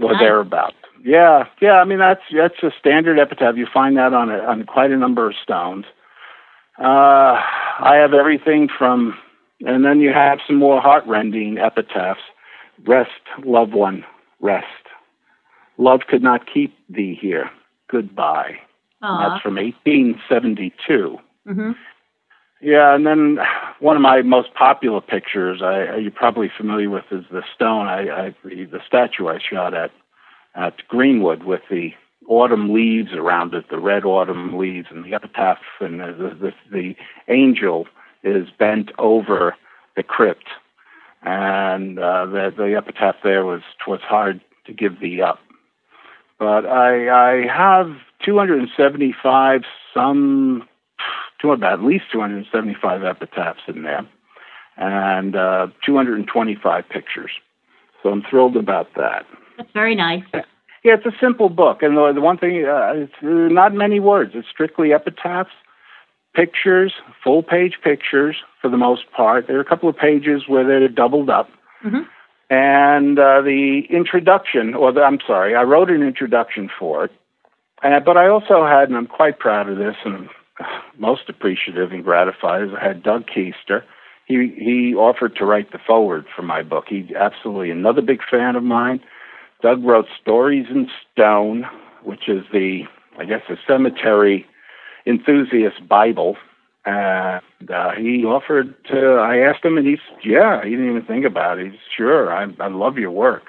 or 0.00 0.12
nice. 0.12 0.20
thereabouts. 0.20 0.74
Yeah, 1.04 1.44
yeah. 1.60 1.74
I 1.74 1.84
mean 1.84 1.98
that's 1.98 2.22
that's 2.34 2.62
a 2.62 2.70
standard 2.78 3.18
epitaph. 3.18 3.56
You 3.56 3.66
find 3.72 3.96
that 3.98 4.14
on 4.14 4.30
a, 4.30 4.38
on 4.38 4.64
quite 4.64 4.90
a 4.90 4.96
number 4.96 5.28
of 5.28 5.34
stones. 5.42 5.84
Uh, 6.78 7.40
I 7.80 7.96
have 7.96 8.14
everything 8.14 8.68
from, 8.68 9.16
and 9.60 9.84
then 9.84 10.00
you 10.00 10.12
have 10.12 10.38
some 10.46 10.56
more 10.56 10.80
heartrending 10.80 11.58
epitaphs. 11.58 12.20
Rest, 12.86 13.10
loved 13.44 13.74
one, 13.74 14.04
rest. 14.40 14.66
Love 15.78 16.02
could 16.08 16.22
not 16.22 16.42
keep 16.52 16.76
thee 16.88 17.18
here. 17.20 17.50
Goodbye. 17.88 18.58
That's 19.28 19.42
from 19.42 19.56
1872. 19.56 21.18
Mm-hmm. 21.46 21.72
Yeah, 22.62 22.94
and 22.94 23.06
then 23.06 23.38
one 23.80 23.96
of 23.96 24.02
my 24.02 24.22
most 24.22 24.54
popular 24.54 25.02
pictures, 25.02 25.60
I, 25.62 25.96
you're 25.96 26.10
probably 26.10 26.50
familiar 26.56 26.88
with, 26.88 27.04
is 27.10 27.24
the 27.30 27.42
stone. 27.54 27.86
I, 27.86 28.08
I 28.08 28.34
the, 28.42 28.64
the 28.64 28.80
statue 28.86 29.28
I 29.28 29.38
shot 29.38 29.74
at 29.74 29.90
at 30.54 30.86
Green-Wood 30.88 31.44
with 31.44 31.62
the 31.68 31.92
autumn 32.28 32.72
leaves 32.72 33.12
around 33.12 33.54
it, 33.54 33.68
the 33.70 33.78
red 33.78 34.04
autumn 34.04 34.58
leaves, 34.58 34.88
and 34.90 35.04
the 35.04 35.14
epitaph, 35.14 35.58
and 35.80 36.00
the 36.00 36.36
the, 36.40 36.52
the 36.70 36.94
angel 37.28 37.86
is 38.22 38.48
bent 38.58 38.90
over 38.98 39.54
the 39.96 40.02
crypt, 40.02 40.46
and 41.22 41.98
uh, 41.98 42.26
the 42.26 42.52
the 42.56 42.74
epitaph 42.76 43.16
there 43.22 43.44
was 43.44 43.62
"Twas 43.84 44.00
hard 44.02 44.40
to 44.66 44.72
give 44.72 45.00
thee 45.00 45.20
up." 45.20 45.38
But 46.38 46.66
I 46.66 47.08
I 47.08 47.46
have 47.46 47.96
275 48.24 49.62
some 49.92 50.68
two 51.40 51.52
about 51.52 51.74
at 51.74 51.84
least 51.84 52.04
275 52.12 53.04
epitaphs 53.04 53.60
in 53.68 53.82
there, 53.82 54.06
and 54.76 55.36
uh, 55.36 55.68
225 55.84 56.88
pictures. 56.88 57.30
So 58.02 58.10
I'm 58.10 58.22
thrilled 58.28 58.56
about 58.56 58.88
that. 58.96 59.26
That's 59.56 59.70
very 59.72 59.94
nice. 59.94 60.24
Yeah, 60.84 60.96
it's 60.96 61.06
a 61.06 61.18
simple 61.18 61.48
book, 61.48 61.82
and 61.82 61.96
the, 61.96 62.12
the 62.14 62.20
one 62.20 62.36
thing 62.36 62.62
uh, 62.66 62.92
it's 62.94 63.12
uh, 63.22 63.26
not 63.26 63.72
many 63.72 64.00
words. 64.00 64.32
It's 64.34 64.46
strictly 64.48 64.92
epitaphs, 64.92 65.50
pictures, 66.34 66.92
full 67.22 67.42
page 67.42 67.78
pictures 67.82 68.36
for 68.60 68.68
the 68.68 68.76
most 68.76 69.10
part. 69.16 69.46
There 69.46 69.56
are 69.56 69.62
a 69.62 69.64
couple 69.64 69.88
of 69.88 69.96
pages 69.96 70.42
where 70.46 70.66
they're 70.66 70.86
doubled 70.88 71.30
up. 71.30 71.48
Mm-hmm. 71.82 72.02
And 72.50 73.18
uh, 73.18 73.40
the 73.40 73.84
introduction, 73.88 74.74
or 74.74 74.92
the, 74.92 75.00
I'm 75.00 75.20
sorry, 75.26 75.54
I 75.54 75.62
wrote 75.62 75.88
an 75.88 76.02
introduction 76.02 76.68
for 76.78 77.06
it, 77.06 77.12
uh, 77.82 78.00
but 78.04 78.18
I 78.18 78.28
also 78.28 78.66
had, 78.66 78.88
and 78.88 78.96
I'm 78.98 79.06
quite 79.06 79.38
proud 79.38 79.70
of 79.70 79.78
this, 79.78 79.96
and 80.04 80.28
most 80.98 81.22
appreciative 81.30 81.92
and 81.92 82.04
gratified 82.04 82.62
is 82.62 82.70
I 82.78 82.86
had 82.86 83.02
Doug 83.02 83.24
Keister. 83.26 83.82
He 84.26 84.54
he 84.58 84.94
offered 84.94 85.36
to 85.36 85.46
write 85.46 85.72
the 85.72 85.78
foreword 85.86 86.26
for 86.36 86.42
my 86.42 86.62
book. 86.62 86.84
He's 86.88 87.10
absolutely 87.18 87.70
another 87.70 88.02
big 88.02 88.20
fan 88.30 88.56
of 88.56 88.62
mine. 88.62 89.00
Doug 89.64 89.82
wrote 89.82 90.04
Stories 90.20 90.66
in 90.68 90.88
Stone, 91.10 91.64
which 92.02 92.28
is 92.28 92.44
the 92.52 92.82
I 93.18 93.24
guess 93.24 93.40
the 93.48 93.56
cemetery 93.66 94.44
enthusiast 95.06 95.88
Bible. 95.88 96.36
And 96.84 97.70
uh, 97.70 97.92
he 97.96 98.26
offered 98.26 98.74
to. 98.88 99.14
I 99.14 99.38
asked 99.38 99.64
him, 99.64 99.78
and 99.78 99.86
he's 99.86 100.04
yeah. 100.22 100.62
He 100.62 100.70
didn't 100.72 100.90
even 100.90 101.06
think 101.06 101.24
about 101.24 101.58
it. 101.58 101.72
He's 101.72 101.80
sure. 101.96 102.30
I 102.30 102.44
I 102.60 102.68
love 102.68 102.98
your 102.98 103.10
work. 103.10 103.44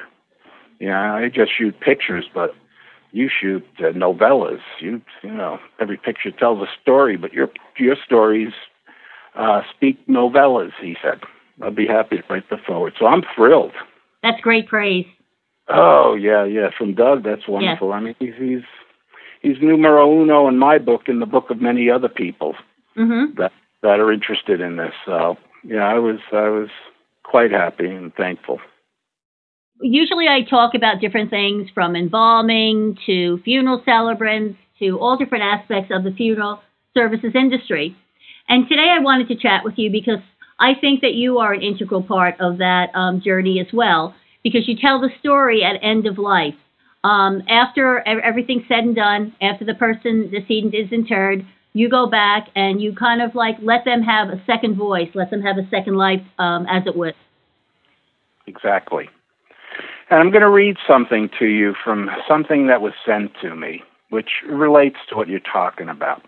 Yeah, 0.79 1.15
I 1.15 1.27
just 1.27 1.51
shoot 1.57 1.77
pictures, 1.81 2.29
but 2.33 2.51
you 3.11 3.29
shoot 3.29 3.65
uh, 3.79 3.91
novellas. 3.91 4.61
You 4.79 5.01
you 5.21 5.33
know 5.33 5.59
every 5.81 5.97
picture 5.97 6.31
tells 6.31 6.61
a 6.61 6.71
story, 6.81 7.17
but 7.17 7.33
your 7.33 7.49
your 7.77 7.97
stories 8.05 8.53
uh, 9.35 9.63
speak 9.75 10.07
novellas. 10.07 10.71
He 10.79 10.95
said, 11.03 11.19
"I'd 11.61 11.75
be 11.75 11.87
happy 11.87 12.19
to 12.19 12.23
write 12.29 12.49
the 12.49 12.57
foreword." 12.65 12.93
So 12.97 13.05
I'm 13.05 13.23
thrilled. 13.35 13.73
That's 14.23 14.39
great 14.39 14.69
praise. 14.69 15.05
Oh 15.67 16.15
yeah, 16.15 16.45
yeah. 16.45 16.69
From 16.77 16.93
Doug, 16.93 17.23
that's 17.23 17.47
wonderful. 17.47 17.93
I 17.93 17.99
mean, 17.99 18.15
he's 18.19 18.35
he's 18.37 18.63
he's 19.41 19.57
numero 19.61 20.11
uno 20.21 20.47
in 20.47 20.57
my 20.57 20.77
book, 20.77 21.03
in 21.07 21.19
the 21.19 21.25
book 21.25 21.49
of 21.49 21.61
many 21.61 21.89
other 21.89 22.09
people 22.09 22.55
mm-hmm. 22.97 23.39
that 23.39 23.51
that 23.81 23.99
are 23.99 24.11
interested 24.11 24.61
in 24.61 24.77
this. 24.77 24.93
So 25.05 25.37
yeah, 25.63 25.83
I 25.83 25.99
was 25.99 26.19
I 26.31 26.49
was 26.49 26.69
quite 27.23 27.51
happy 27.51 27.87
and 27.87 28.13
thankful 28.13 28.59
usually 29.81 30.27
I 30.27 30.41
talk 30.49 30.73
about 30.75 31.01
different 31.01 31.29
things 31.29 31.69
from 31.73 31.95
embalming 31.95 32.97
to 33.05 33.39
funeral 33.43 33.81
celebrants 33.85 34.57
to 34.79 34.99
all 34.99 35.17
different 35.17 35.43
aspects 35.43 35.91
of 35.93 36.03
the 36.03 36.11
funeral 36.11 36.61
services 36.93 37.33
industry. 37.35 37.95
And 38.47 38.67
today 38.67 38.93
I 38.95 39.01
wanted 39.01 39.27
to 39.29 39.35
chat 39.35 39.63
with 39.63 39.75
you 39.77 39.91
because 39.91 40.19
I 40.59 40.73
think 40.79 41.01
that 41.01 41.13
you 41.13 41.39
are 41.39 41.53
an 41.53 41.61
integral 41.61 42.03
part 42.03 42.39
of 42.39 42.59
that 42.59 42.91
um, 42.93 43.21
journey 43.23 43.59
as 43.59 43.67
well, 43.73 44.15
because 44.45 44.67
you 44.67 44.75
tell 44.79 45.01
the 45.01 45.09
story 45.19 45.63
at 45.63 45.83
end 45.83 46.05
of 46.05 46.19
life. 46.19 46.53
Um, 47.03 47.41
after 47.49 48.07
everything's 48.07 48.67
said 48.67 48.83
and 48.83 48.95
done, 48.95 49.35
after 49.41 49.65
the 49.65 49.73
person 49.73 50.29
the 50.29 50.39
decedent 50.39 50.75
is 50.75 50.91
interred, 50.91 51.43
you 51.73 51.89
go 51.89 52.05
back 52.07 52.49
and 52.55 52.79
you 52.79 52.93
kind 52.95 53.23
of 53.23 53.33
like 53.33 53.55
let 53.61 53.85
them 53.85 54.03
have 54.03 54.29
a 54.29 54.41
second 54.45 54.75
voice, 54.75 55.09
let 55.15 55.31
them 55.31 55.41
have 55.41 55.57
a 55.57 55.67
second 55.71 55.95
life, 55.95 56.21
um, 56.37 56.67
as 56.69 56.83
it 56.85 56.95
would. 56.95 57.15
Exactly. 58.45 59.09
And 60.11 60.19
I'm 60.19 60.29
going 60.29 60.43
to 60.43 60.49
read 60.49 60.77
something 60.87 61.29
to 61.39 61.45
you 61.45 61.73
from 61.83 62.11
something 62.27 62.67
that 62.67 62.81
was 62.81 62.93
sent 63.03 63.31
to 63.41 63.55
me, 63.55 63.81
which 64.09 64.29
relates 64.47 64.97
to 65.09 65.15
what 65.15 65.27
you're 65.27 65.39
talking 65.39 65.89
about. 65.89 66.21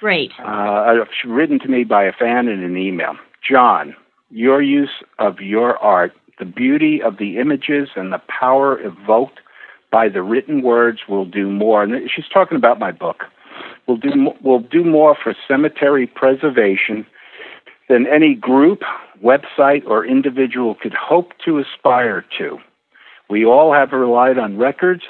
Great. 0.00 0.32
Uh, 0.44 0.94
written 1.24 1.60
to 1.60 1.68
me 1.68 1.84
by 1.84 2.02
a 2.02 2.12
fan 2.12 2.48
in 2.48 2.64
an 2.64 2.76
email. 2.76 3.14
John, 3.48 3.94
your 4.30 4.60
use 4.60 4.90
of 5.18 5.40
your 5.40 5.78
art, 5.78 6.12
the 6.40 6.46
beauty 6.46 7.00
of 7.00 7.18
the 7.18 7.38
images 7.38 7.90
and 7.94 8.12
the 8.12 8.20
power 8.26 8.80
evoked 8.80 9.38
by 9.92 10.08
the 10.08 10.22
written 10.22 10.62
words 10.62 11.00
will 11.08 11.24
do 11.24 11.48
more. 11.48 11.82
And 11.84 12.10
she's 12.10 12.28
talking 12.32 12.56
about 12.56 12.80
my 12.80 12.90
book. 12.90 13.24
Will 13.86 13.98
do 13.98 14.10
will 14.42 14.60
do 14.60 14.84
more 14.84 15.16
for 15.22 15.34
cemetery 15.46 16.06
preservation 16.06 17.06
than 17.88 18.06
any 18.06 18.34
group, 18.34 18.80
website, 19.22 19.84
or 19.86 20.06
individual 20.06 20.76
could 20.80 20.94
hope 20.94 21.32
to 21.44 21.58
aspire 21.58 22.24
to. 22.38 22.58
We 23.28 23.44
all 23.44 23.72
have 23.72 23.92
relied 23.92 24.38
on 24.38 24.56
records, 24.58 25.02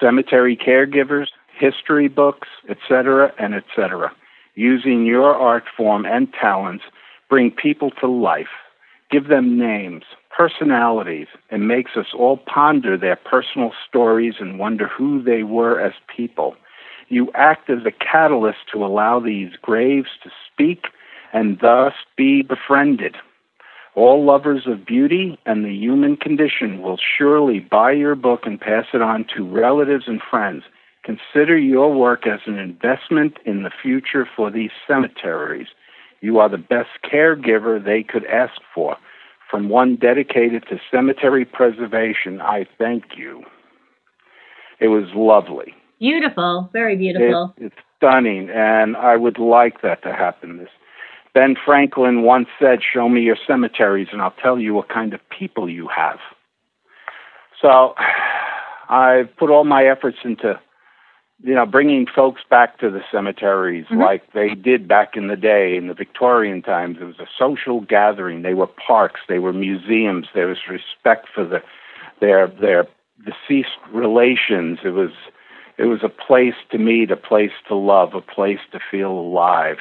cemetery 0.00 0.56
caregivers, 0.56 1.26
history 1.58 2.08
books, 2.08 2.48
etc., 2.68 3.32
and 3.38 3.54
etc. 3.54 4.12
Using 4.54 5.04
your 5.04 5.34
art 5.34 5.64
form 5.76 6.06
and 6.06 6.32
talents, 6.32 6.84
bring 7.28 7.50
people 7.50 7.90
to 8.00 8.06
life, 8.06 8.54
give 9.14 9.28
them 9.28 9.56
names, 9.56 10.02
personalities, 10.36 11.28
and 11.48 11.68
makes 11.68 11.92
us 11.96 12.06
all 12.18 12.36
ponder 12.36 12.98
their 12.98 13.14
personal 13.14 13.70
stories 13.88 14.34
and 14.40 14.58
wonder 14.58 14.88
who 14.88 15.22
they 15.22 15.44
were 15.44 15.80
as 15.80 15.92
people. 16.16 16.56
You 17.08 17.30
act 17.32 17.70
as 17.70 17.86
a 17.86 17.92
catalyst 17.92 18.58
to 18.72 18.84
allow 18.84 19.20
these 19.20 19.52
graves 19.62 20.08
to 20.24 20.30
speak 20.50 20.86
and 21.32 21.60
thus 21.60 21.92
be 22.16 22.42
befriended. 22.42 23.14
All 23.94 24.24
lovers 24.24 24.66
of 24.66 24.84
beauty 24.84 25.38
and 25.46 25.64
the 25.64 25.72
human 25.72 26.16
condition 26.16 26.82
will 26.82 26.98
surely 27.16 27.60
buy 27.60 27.92
your 27.92 28.16
book 28.16 28.40
and 28.46 28.60
pass 28.60 28.86
it 28.92 29.00
on 29.00 29.26
to 29.36 29.48
relatives 29.48 30.08
and 30.08 30.20
friends. 30.28 30.64
Consider 31.04 31.56
your 31.56 31.94
work 31.94 32.26
as 32.26 32.40
an 32.46 32.58
investment 32.58 33.36
in 33.46 33.62
the 33.62 33.70
future 33.70 34.26
for 34.36 34.50
these 34.50 34.72
cemeteries. 34.88 35.68
You 36.24 36.38
are 36.38 36.48
the 36.48 36.56
best 36.56 36.88
caregiver 37.04 37.84
they 37.84 38.02
could 38.02 38.24
ask 38.24 38.54
for. 38.74 38.96
From 39.50 39.68
one 39.68 39.96
dedicated 39.96 40.64
to 40.70 40.80
cemetery 40.90 41.44
preservation, 41.44 42.40
I 42.40 42.66
thank 42.78 43.18
you. 43.18 43.42
It 44.80 44.88
was 44.88 45.04
lovely. 45.14 45.74
Beautiful, 46.00 46.70
very 46.72 46.96
beautiful. 46.96 47.54
It, 47.58 47.66
it's 47.66 47.76
stunning, 47.98 48.48
and 48.48 48.96
I 48.96 49.16
would 49.16 49.38
like 49.38 49.82
that 49.82 50.02
to 50.04 50.14
happen 50.14 50.56
this 50.56 50.70
Ben 51.34 51.56
Franklin 51.62 52.22
once 52.22 52.48
said, 52.58 52.78
Show 52.82 53.10
me 53.10 53.20
your 53.20 53.36
cemeteries 53.46 54.08
and 54.10 54.22
I'll 54.22 54.34
tell 54.42 54.58
you 54.58 54.72
what 54.72 54.88
kind 54.88 55.12
of 55.12 55.20
people 55.36 55.68
you 55.68 55.88
have. 55.94 56.20
So 57.60 57.94
I've 58.88 59.36
put 59.36 59.50
all 59.50 59.64
my 59.64 59.84
efforts 59.84 60.18
into, 60.24 60.58
you 61.42 61.54
know, 61.54 61.66
bringing 61.66 62.06
folks 62.06 62.42
back 62.48 62.78
to 62.78 62.90
the 62.90 63.00
cemeteries 63.10 63.86
mm-hmm. 63.86 64.00
like 64.00 64.32
they 64.32 64.54
did 64.54 64.88
back 64.88 65.16
in 65.16 65.28
the 65.28 65.36
day 65.36 65.76
in 65.76 65.88
the 65.88 65.94
Victorian 65.94 66.62
times. 66.62 66.98
It 67.00 67.04
was 67.04 67.18
a 67.18 67.26
social 67.38 67.80
gathering. 67.80 68.42
They 68.42 68.54
were 68.54 68.68
parks, 68.68 69.20
they 69.28 69.38
were 69.38 69.52
museums, 69.52 70.26
there 70.34 70.46
was 70.46 70.58
respect 70.68 71.28
for 71.34 71.44
the 71.44 71.62
their 72.20 72.46
their 72.46 72.86
deceased 73.24 73.78
relations. 73.92 74.78
It 74.84 74.90
was 74.90 75.10
it 75.76 75.84
was 75.84 76.00
a 76.04 76.08
place 76.08 76.54
to 76.70 76.78
meet, 76.78 77.10
a 77.10 77.16
place 77.16 77.52
to 77.68 77.74
love, 77.74 78.14
a 78.14 78.20
place 78.20 78.60
to 78.72 78.78
feel 78.90 79.10
alive 79.10 79.78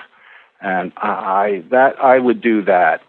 and 0.63 0.93
I 0.97 1.63
that 1.69 1.99
I 2.01 2.17
would 2.17 2.41
do 2.41 2.63
that. 2.63 3.01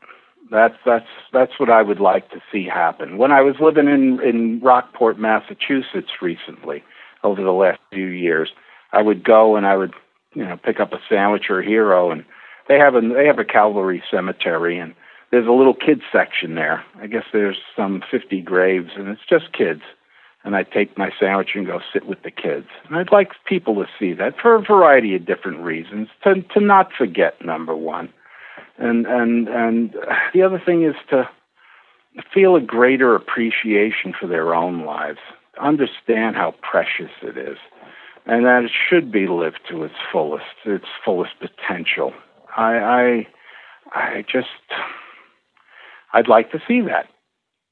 That's 0.54 0.76
that's 0.86 1.08
that's 1.32 1.58
what 1.58 1.68
I 1.68 1.82
would 1.82 1.98
like 1.98 2.30
to 2.30 2.40
see 2.52 2.64
happen. 2.64 3.18
When 3.18 3.32
I 3.32 3.40
was 3.40 3.56
living 3.60 3.88
in 3.88 4.20
in 4.22 4.60
Rockport, 4.60 5.18
Massachusetts 5.18 6.22
recently, 6.22 6.84
over 7.24 7.42
the 7.42 7.50
last 7.50 7.80
few 7.92 8.06
years, 8.06 8.50
I 8.92 9.02
would 9.02 9.24
go 9.24 9.56
and 9.56 9.66
I 9.66 9.76
would 9.76 9.94
you 10.32 10.44
know 10.44 10.56
pick 10.56 10.78
up 10.78 10.92
a 10.92 11.00
sandwich 11.08 11.50
or 11.50 11.58
a 11.58 11.66
hero, 11.66 12.12
and 12.12 12.24
they 12.68 12.78
have 12.78 12.94
a 12.94 13.00
they 13.00 13.26
have 13.26 13.40
a 13.40 13.44
Calvary 13.44 14.00
cemetery, 14.08 14.78
and 14.78 14.94
there's 15.32 15.48
a 15.48 15.50
little 15.50 15.74
kids 15.74 16.02
section 16.12 16.54
there. 16.54 16.84
I 17.00 17.08
guess 17.08 17.24
there's 17.32 17.58
some 17.74 18.04
50 18.08 18.40
graves, 18.42 18.90
and 18.96 19.08
it's 19.08 19.26
just 19.28 19.52
kids 19.52 19.82
and 20.44 20.54
I 20.54 20.62
take 20.62 20.96
my 20.98 21.10
sandwich 21.18 21.50
and 21.54 21.66
go 21.66 21.80
sit 21.90 22.06
with 22.06 22.22
the 22.22 22.30
kids. 22.30 22.66
And 22.86 22.96
I'd 22.96 23.10
like 23.10 23.32
people 23.46 23.74
to 23.76 23.86
see 23.98 24.12
that 24.12 24.34
for 24.40 24.54
a 24.54 24.62
variety 24.62 25.16
of 25.16 25.24
different 25.24 25.60
reasons. 25.60 26.08
To 26.22 26.42
to 26.42 26.60
not 26.60 26.92
forget 26.92 27.42
number 27.44 27.74
one, 27.74 28.12
and 28.78 29.06
and 29.06 29.48
and 29.48 29.94
the 30.32 30.42
other 30.42 30.60
thing 30.64 30.84
is 30.84 30.94
to 31.10 31.28
feel 32.32 32.56
a 32.56 32.60
greater 32.60 33.14
appreciation 33.14 34.14
for 34.18 34.26
their 34.26 34.54
own 34.54 34.84
lives, 34.84 35.18
understand 35.60 36.36
how 36.36 36.54
precious 36.62 37.10
it 37.22 37.36
is, 37.36 37.58
and 38.26 38.44
that 38.44 38.64
it 38.64 38.70
should 38.88 39.10
be 39.10 39.26
lived 39.26 39.60
to 39.70 39.84
its 39.84 39.94
fullest, 40.12 40.44
its 40.64 40.86
fullest 41.04 41.32
potential. 41.40 42.12
I 42.56 42.74
I, 42.74 43.26
I 43.94 44.24
just, 44.30 44.48
I'd 46.12 46.28
like 46.28 46.50
to 46.52 46.62
see 46.66 46.80
that. 46.82 47.06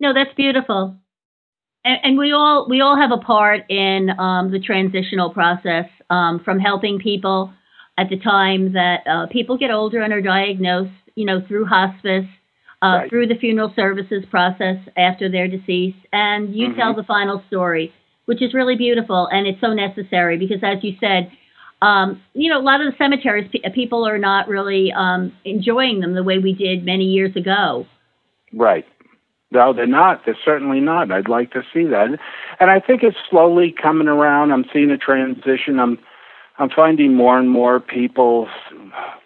No, 0.00 0.12
that's 0.12 0.34
beautiful. 0.34 0.96
And, 1.84 1.98
and 2.02 2.18
we 2.18 2.32
all 2.32 2.68
we 2.68 2.80
all 2.80 2.96
have 2.96 3.12
a 3.12 3.18
part 3.18 3.68
in 3.68 4.10
um, 4.18 4.50
the 4.50 4.60
transitional 4.60 5.30
process 5.30 5.86
um, 6.10 6.40
from 6.44 6.58
helping 6.58 6.98
people 6.98 7.52
at 7.98 8.08
the 8.08 8.18
time 8.18 8.72
that 8.72 9.06
uh, 9.06 9.26
people 9.30 9.58
get 9.58 9.70
older 9.70 10.00
and 10.00 10.12
are 10.12 10.22
diagnosed, 10.22 10.90
you 11.14 11.26
know, 11.26 11.40
through 11.46 11.66
hospice, 11.66 12.26
uh, 12.82 12.86
right. 12.86 13.10
through 13.10 13.26
the 13.26 13.36
funeral 13.36 13.72
services 13.76 14.24
process 14.30 14.76
after 14.96 15.30
their 15.30 15.46
decease, 15.46 15.94
and 16.12 16.54
you 16.54 16.68
mm-hmm. 16.68 16.78
tell 16.78 16.94
the 16.94 17.04
final 17.04 17.42
story, 17.46 17.92
which 18.24 18.42
is 18.42 18.54
really 18.54 18.76
beautiful 18.76 19.28
and 19.30 19.46
it's 19.46 19.60
so 19.60 19.72
necessary 19.72 20.38
because, 20.38 20.58
as 20.62 20.82
you 20.82 20.92
said, 21.00 21.30
um, 21.82 22.22
you 22.32 22.48
know, 22.48 22.60
a 22.60 22.62
lot 22.62 22.80
of 22.80 22.92
the 22.92 22.96
cemeteries, 22.96 23.50
people 23.74 24.06
are 24.06 24.18
not 24.18 24.48
really 24.48 24.92
um, 24.92 25.32
enjoying 25.44 26.00
them 26.00 26.14
the 26.14 26.22
way 26.22 26.38
we 26.38 26.54
did 26.54 26.84
many 26.84 27.04
years 27.04 27.34
ago. 27.34 27.86
Right. 28.52 28.86
No, 29.50 29.72
they're 29.74 29.86
not. 29.86 30.22
They're 30.24 30.38
certainly 30.44 30.80
not. 30.80 31.10
I'd 31.10 31.28
like 31.28 31.52
to 31.52 31.62
see 31.74 31.84
that, 31.84 32.18
and 32.58 32.70
I 32.70 32.80
think 32.80 33.02
it's 33.02 33.16
slowly 33.28 33.74
coming 33.80 34.08
around. 34.08 34.50
I'm 34.50 34.64
seeing 34.72 34.90
a 34.90 34.96
transition. 34.96 35.78
I'm, 35.78 35.98
I'm 36.58 36.70
finding 36.70 37.14
more 37.14 37.38
and 37.38 37.50
more 37.50 37.80
people 37.80 38.48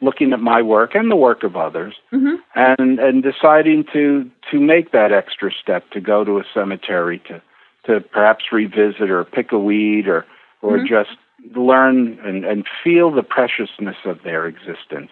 looking 0.00 0.32
at 0.32 0.40
my 0.40 0.62
work 0.62 0.94
and 0.94 1.10
the 1.10 1.16
work 1.16 1.42
of 1.42 1.56
others, 1.56 1.94
mm-hmm. 2.12 2.36
and 2.54 2.98
and 2.98 3.22
deciding 3.22 3.84
to 3.92 4.30
to 4.50 4.60
make 4.60 4.92
that 4.92 5.12
extra 5.12 5.50
step 5.52 5.90
to 5.90 6.00
go 6.00 6.24
to 6.24 6.38
a 6.38 6.44
cemetery 6.54 7.20
to 7.28 7.42
to 7.86 8.00
perhaps 8.00 8.44
revisit 8.52 9.10
or 9.10 9.24
pick 9.24 9.52
a 9.52 9.58
weed 9.58 10.06
or 10.06 10.24
or 10.62 10.78
mm-hmm. 10.78 10.86
just 10.86 11.16
learn 11.54 12.18
and, 12.24 12.44
and 12.44 12.66
feel 12.82 13.10
the 13.10 13.22
preciousness 13.22 13.96
of 14.04 14.22
their 14.24 14.46
existence. 14.46 15.10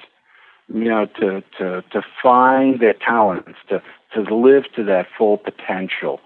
You 0.73 0.85
know, 0.85 1.07
to, 1.21 1.43
to, 1.59 1.85
to 1.93 2.03
find 2.23 2.81
their 2.81 2.95
talents, 2.95 3.59
to, 3.69 3.83
to 4.15 4.35
live 4.35 4.65
to 4.77 4.85
that 4.85 5.09
full 5.17 5.37
potential 5.37 6.21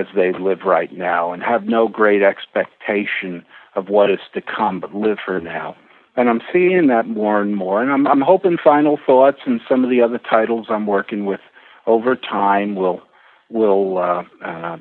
as 0.00 0.06
they 0.14 0.32
live 0.32 0.60
right 0.66 0.92
now 0.92 1.32
and 1.32 1.42
have 1.42 1.64
no 1.64 1.88
great 1.88 2.22
expectation 2.22 3.44
of 3.76 3.88
what 3.88 4.10
is 4.10 4.18
to 4.32 4.40
come, 4.40 4.80
but 4.80 4.94
live 4.94 5.18
for 5.24 5.40
now. 5.40 5.76
And 6.16 6.28
I'm 6.28 6.40
seeing 6.52 6.86
that 6.88 7.06
more 7.06 7.40
and 7.40 7.56
more. 7.56 7.82
And 7.82 7.90
I'm, 7.92 8.06
I'm 8.06 8.20
hoping 8.20 8.56
Final 8.62 8.98
Thoughts 9.04 9.40
and 9.46 9.60
some 9.68 9.84
of 9.84 9.90
the 9.90 10.00
other 10.00 10.18
titles 10.18 10.66
I'm 10.68 10.86
working 10.86 11.24
with 11.24 11.40
over 11.86 12.16
time 12.16 12.74
will 12.74 13.02
will 13.50 13.98
uh, 13.98 14.22
uh, 14.44 14.78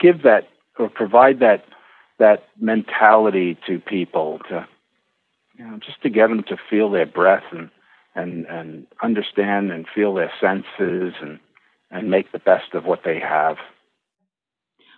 give 0.00 0.22
that 0.22 0.48
or 0.78 0.88
provide 0.88 1.40
that 1.40 1.64
that 2.18 2.44
mentality 2.58 3.56
to 3.66 3.78
people 3.78 4.40
to 4.48 4.66
you 5.58 5.66
know 5.66 5.78
just 5.78 6.02
to 6.02 6.10
get 6.10 6.28
them 6.28 6.42
to 6.48 6.56
feel 6.68 6.90
their 6.90 7.06
breath 7.06 7.44
and 7.52 7.70
and 8.14 8.46
and 8.46 8.86
understand 9.02 9.70
and 9.70 9.86
feel 9.94 10.14
their 10.14 10.32
senses 10.40 11.14
and 11.20 11.38
and 11.90 12.10
make 12.10 12.32
the 12.32 12.38
best 12.38 12.74
of 12.74 12.84
what 12.84 13.02
they 13.04 13.20
have. 13.20 13.56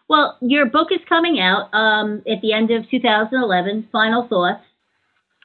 Well, 0.08 0.38
your 0.40 0.66
book 0.66 0.88
is 0.90 1.00
coming 1.08 1.38
out 1.38 1.72
um, 1.74 2.22
at 2.26 2.40
the 2.40 2.52
end 2.52 2.70
of 2.70 2.88
2011. 2.90 3.88
Final 3.92 4.26
thoughts. 4.26 4.64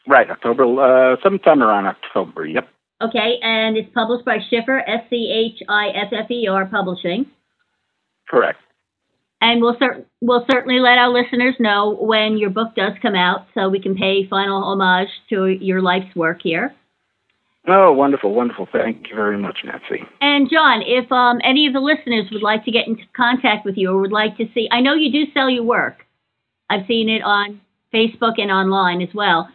Right, 0.07 0.29
October, 0.29 0.63
uh, 0.63 1.15
sometime 1.23 1.61
around 1.61 1.85
October. 1.85 2.45
Yep. 2.45 2.67
Okay, 3.01 3.35
and 3.41 3.75
it's 3.75 3.93
published 3.93 4.25
by 4.25 4.37
Schiffer, 4.49 4.79
S 4.79 5.03
C 5.09 5.51
H 5.55 5.61
I 5.67 5.87
F 5.89 6.13
F 6.13 6.31
E 6.31 6.47
R 6.47 6.65
Publishing. 6.65 7.25
Correct. 8.29 8.59
And 9.41 9.61
we'll, 9.61 9.75
cer- 9.77 10.05
we'll 10.21 10.45
certainly 10.49 10.79
let 10.79 10.97
our 10.97 11.09
listeners 11.09 11.55
know 11.59 11.97
when 11.99 12.37
your 12.37 12.49
book 12.49 12.75
does 12.75 12.93
come 13.01 13.15
out 13.15 13.47
so 13.53 13.67
we 13.67 13.81
can 13.81 13.95
pay 13.95 14.25
final 14.29 14.63
homage 14.63 15.09
to 15.29 15.47
your 15.47 15.81
life's 15.81 16.15
work 16.15 16.39
here. 16.41 16.73
Oh, 17.67 17.93
wonderful, 17.93 18.33
wonderful. 18.33 18.67
Thank 18.71 19.09
you 19.09 19.15
very 19.15 19.37
much, 19.37 19.59
Nancy. 19.63 20.03
And 20.19 20.49
John, 20.49 20.81
if 20.85 21.09
um, 21.11 21.39
any 21.43 21.65
of 21.65 21.73
the 21.73 21.79
listeners 21.79 22.27
would 22.31 22.43
like 22.43 22.65
to 22.65 22.71
get 22.71 22.87
in 22.87 22.97
contact 23.15 23.65
with 23.65 23.77
you 23.77 23.89
or 23.89 24.01
would 24.01 24.11
like 24.11 24.35
to 24.37 24.45
see, 24.53 24.67
I 24.69 24.81
know 24.81 24.95
you 24.95 25.11
do 25.11 25.31
sell 25.33 25.49
your 25.49 25.63
work. 25.63 26.05
I've 26.69 26.85
seen 26.87 27.07
it 27.07 27.21
on 27.23 27.61
Facebook 27.93 28.33
and 28.37 28.51
online 28.51 29.01
as 29.01 29.13
well. 29.13 29.47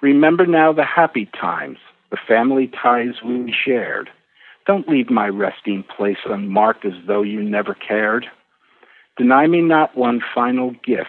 Remember 0.00 0.46
now 0.46 0.72
the 0.72 0.84
happy 0.84 1.28
times, 1.38 1.78
the 2.10 2.18
family 2.28 2.68
ties 2.68 3.22
we 3.24 3.52
shared. 3.52 4.10
Don't 4.66 4.88
leave 4.88 5.10
my 5.10 5.28
resting 5.28 5.82
place 5.96 6.18
unmarked 6.24 6.84
as 6.84 6.92
though 7.06 7.22
you 7.22 7.42
never 7.42 7.74
cared. 7.74 8.26
Deny 9.18 9.48
me 9.48 9.60
not 9.60 9.96
one 9.96 10.20
final 10.32 10.70
gift 10.84 11.08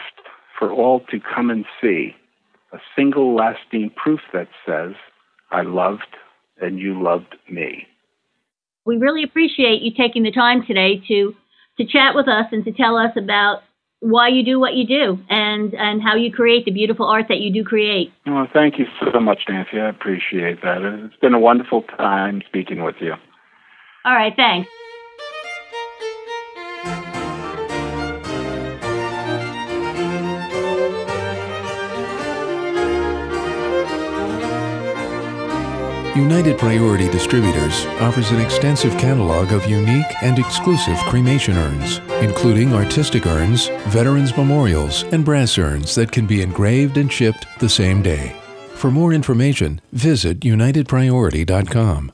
for 0.57 0.71
all 0.71 1.01
to 1.11 1.19
come 1.19 1.51
and 1.51 1.63
see, 1.79 2.15
a 2.73 2.79
single 2.95 3.35
lasting 3.35 3.91
proof 3.95 4.19
that 4.33 4.47
says, 4.65 4.93
I 5.51 5.61
loved 5.61 6.17
and 6.59 6.79
you 6.79 7.01
loved 7.01 7.35
me. 7.49 7.87
We 8.85 8.97
really 8.97 9.23
appreciate 9.23 9.81
you 9.81 9.91
taking 9.95 10.23
the 10.23 10.31
time 10.31 10.65
today 10.65 11.01
to 11.07 11.35
to 11.77 11.85
chat 11.85 12.13
with 12.13 12.27
us 12.27 12.45
and 12.51 12.65
to 12.65 12.73
tell 12.73 12.97
us 12.97 13.11
about 13.15 13.61
why 14.01 14.27
you 14.27 14.43
do 14.43 14.59
what 14.59 14.73
you 14.73 14.85
do 14.85 15.19
and 15.29 15.73
and 15.75 16.01
how 16.01 16.15
you 16.15 16.31
create 16.31 16.65
the 16.65 16.71
beautiful 16.71 17.05
art 17.05 17.27
that 17.29 17.39
you 17.39 17.53
do 17.53 17.63
create. 17.63 18.11
Well, 18.25 18.47
thank 18.51 18.79
you 18.79 18.85
so 18.99 19.19
much, 19.19 19.43
Nancy. 19.47 19.79
I 19.79 19.89
appreciate 19.89 20.61
that. 20.63 20.81
It's 20.81 21.15
been 21.17 21.33
a 21.33 21.39
wonderful 21.39 21.83
time 21.83 22.41
speaking 22.47 22.83
with 22.83 22.95
you. 22.99 23.13
All 24.03 24.15
right, 24.15 24.33
thanks. 24.35 24.69
United 36.19 36.57
Priority 36.57 37.07
Distributors 37.09 37.85
offers 38.01 38.31
an 38.31 38.41
extensive 38.41 38.91
catalog 38.97 39.53
of 39.53 39.69
unique 39.69 40.11
and 40.21 40.37
exclusive 40.37 40.97
cremation 41.07 41.55
urns, 41.55 41.99
including 42.21 42.73
artistic 42.73 43.25
urns, 43.25 43.69
veterans 43.87 44.35
memorials, 44.35 45.03
and 45.13 45.23
brass 45.23 45.57
urns 45.57 45.95
that 45.95 46.11
can 46.11 46.27
be 46.27 46.41
engraved 46.41 46.97
and 46.97 47.11
shipped 47.11 47.47
the 47.59 47.69
same 47.69 48.01
day. 48.01 48.35
For 48.75 48.91
more 48.91 49.13
information, 49.13 49.79
visit 49.93 50.41
UnitedPriority.com. 50.41 52.11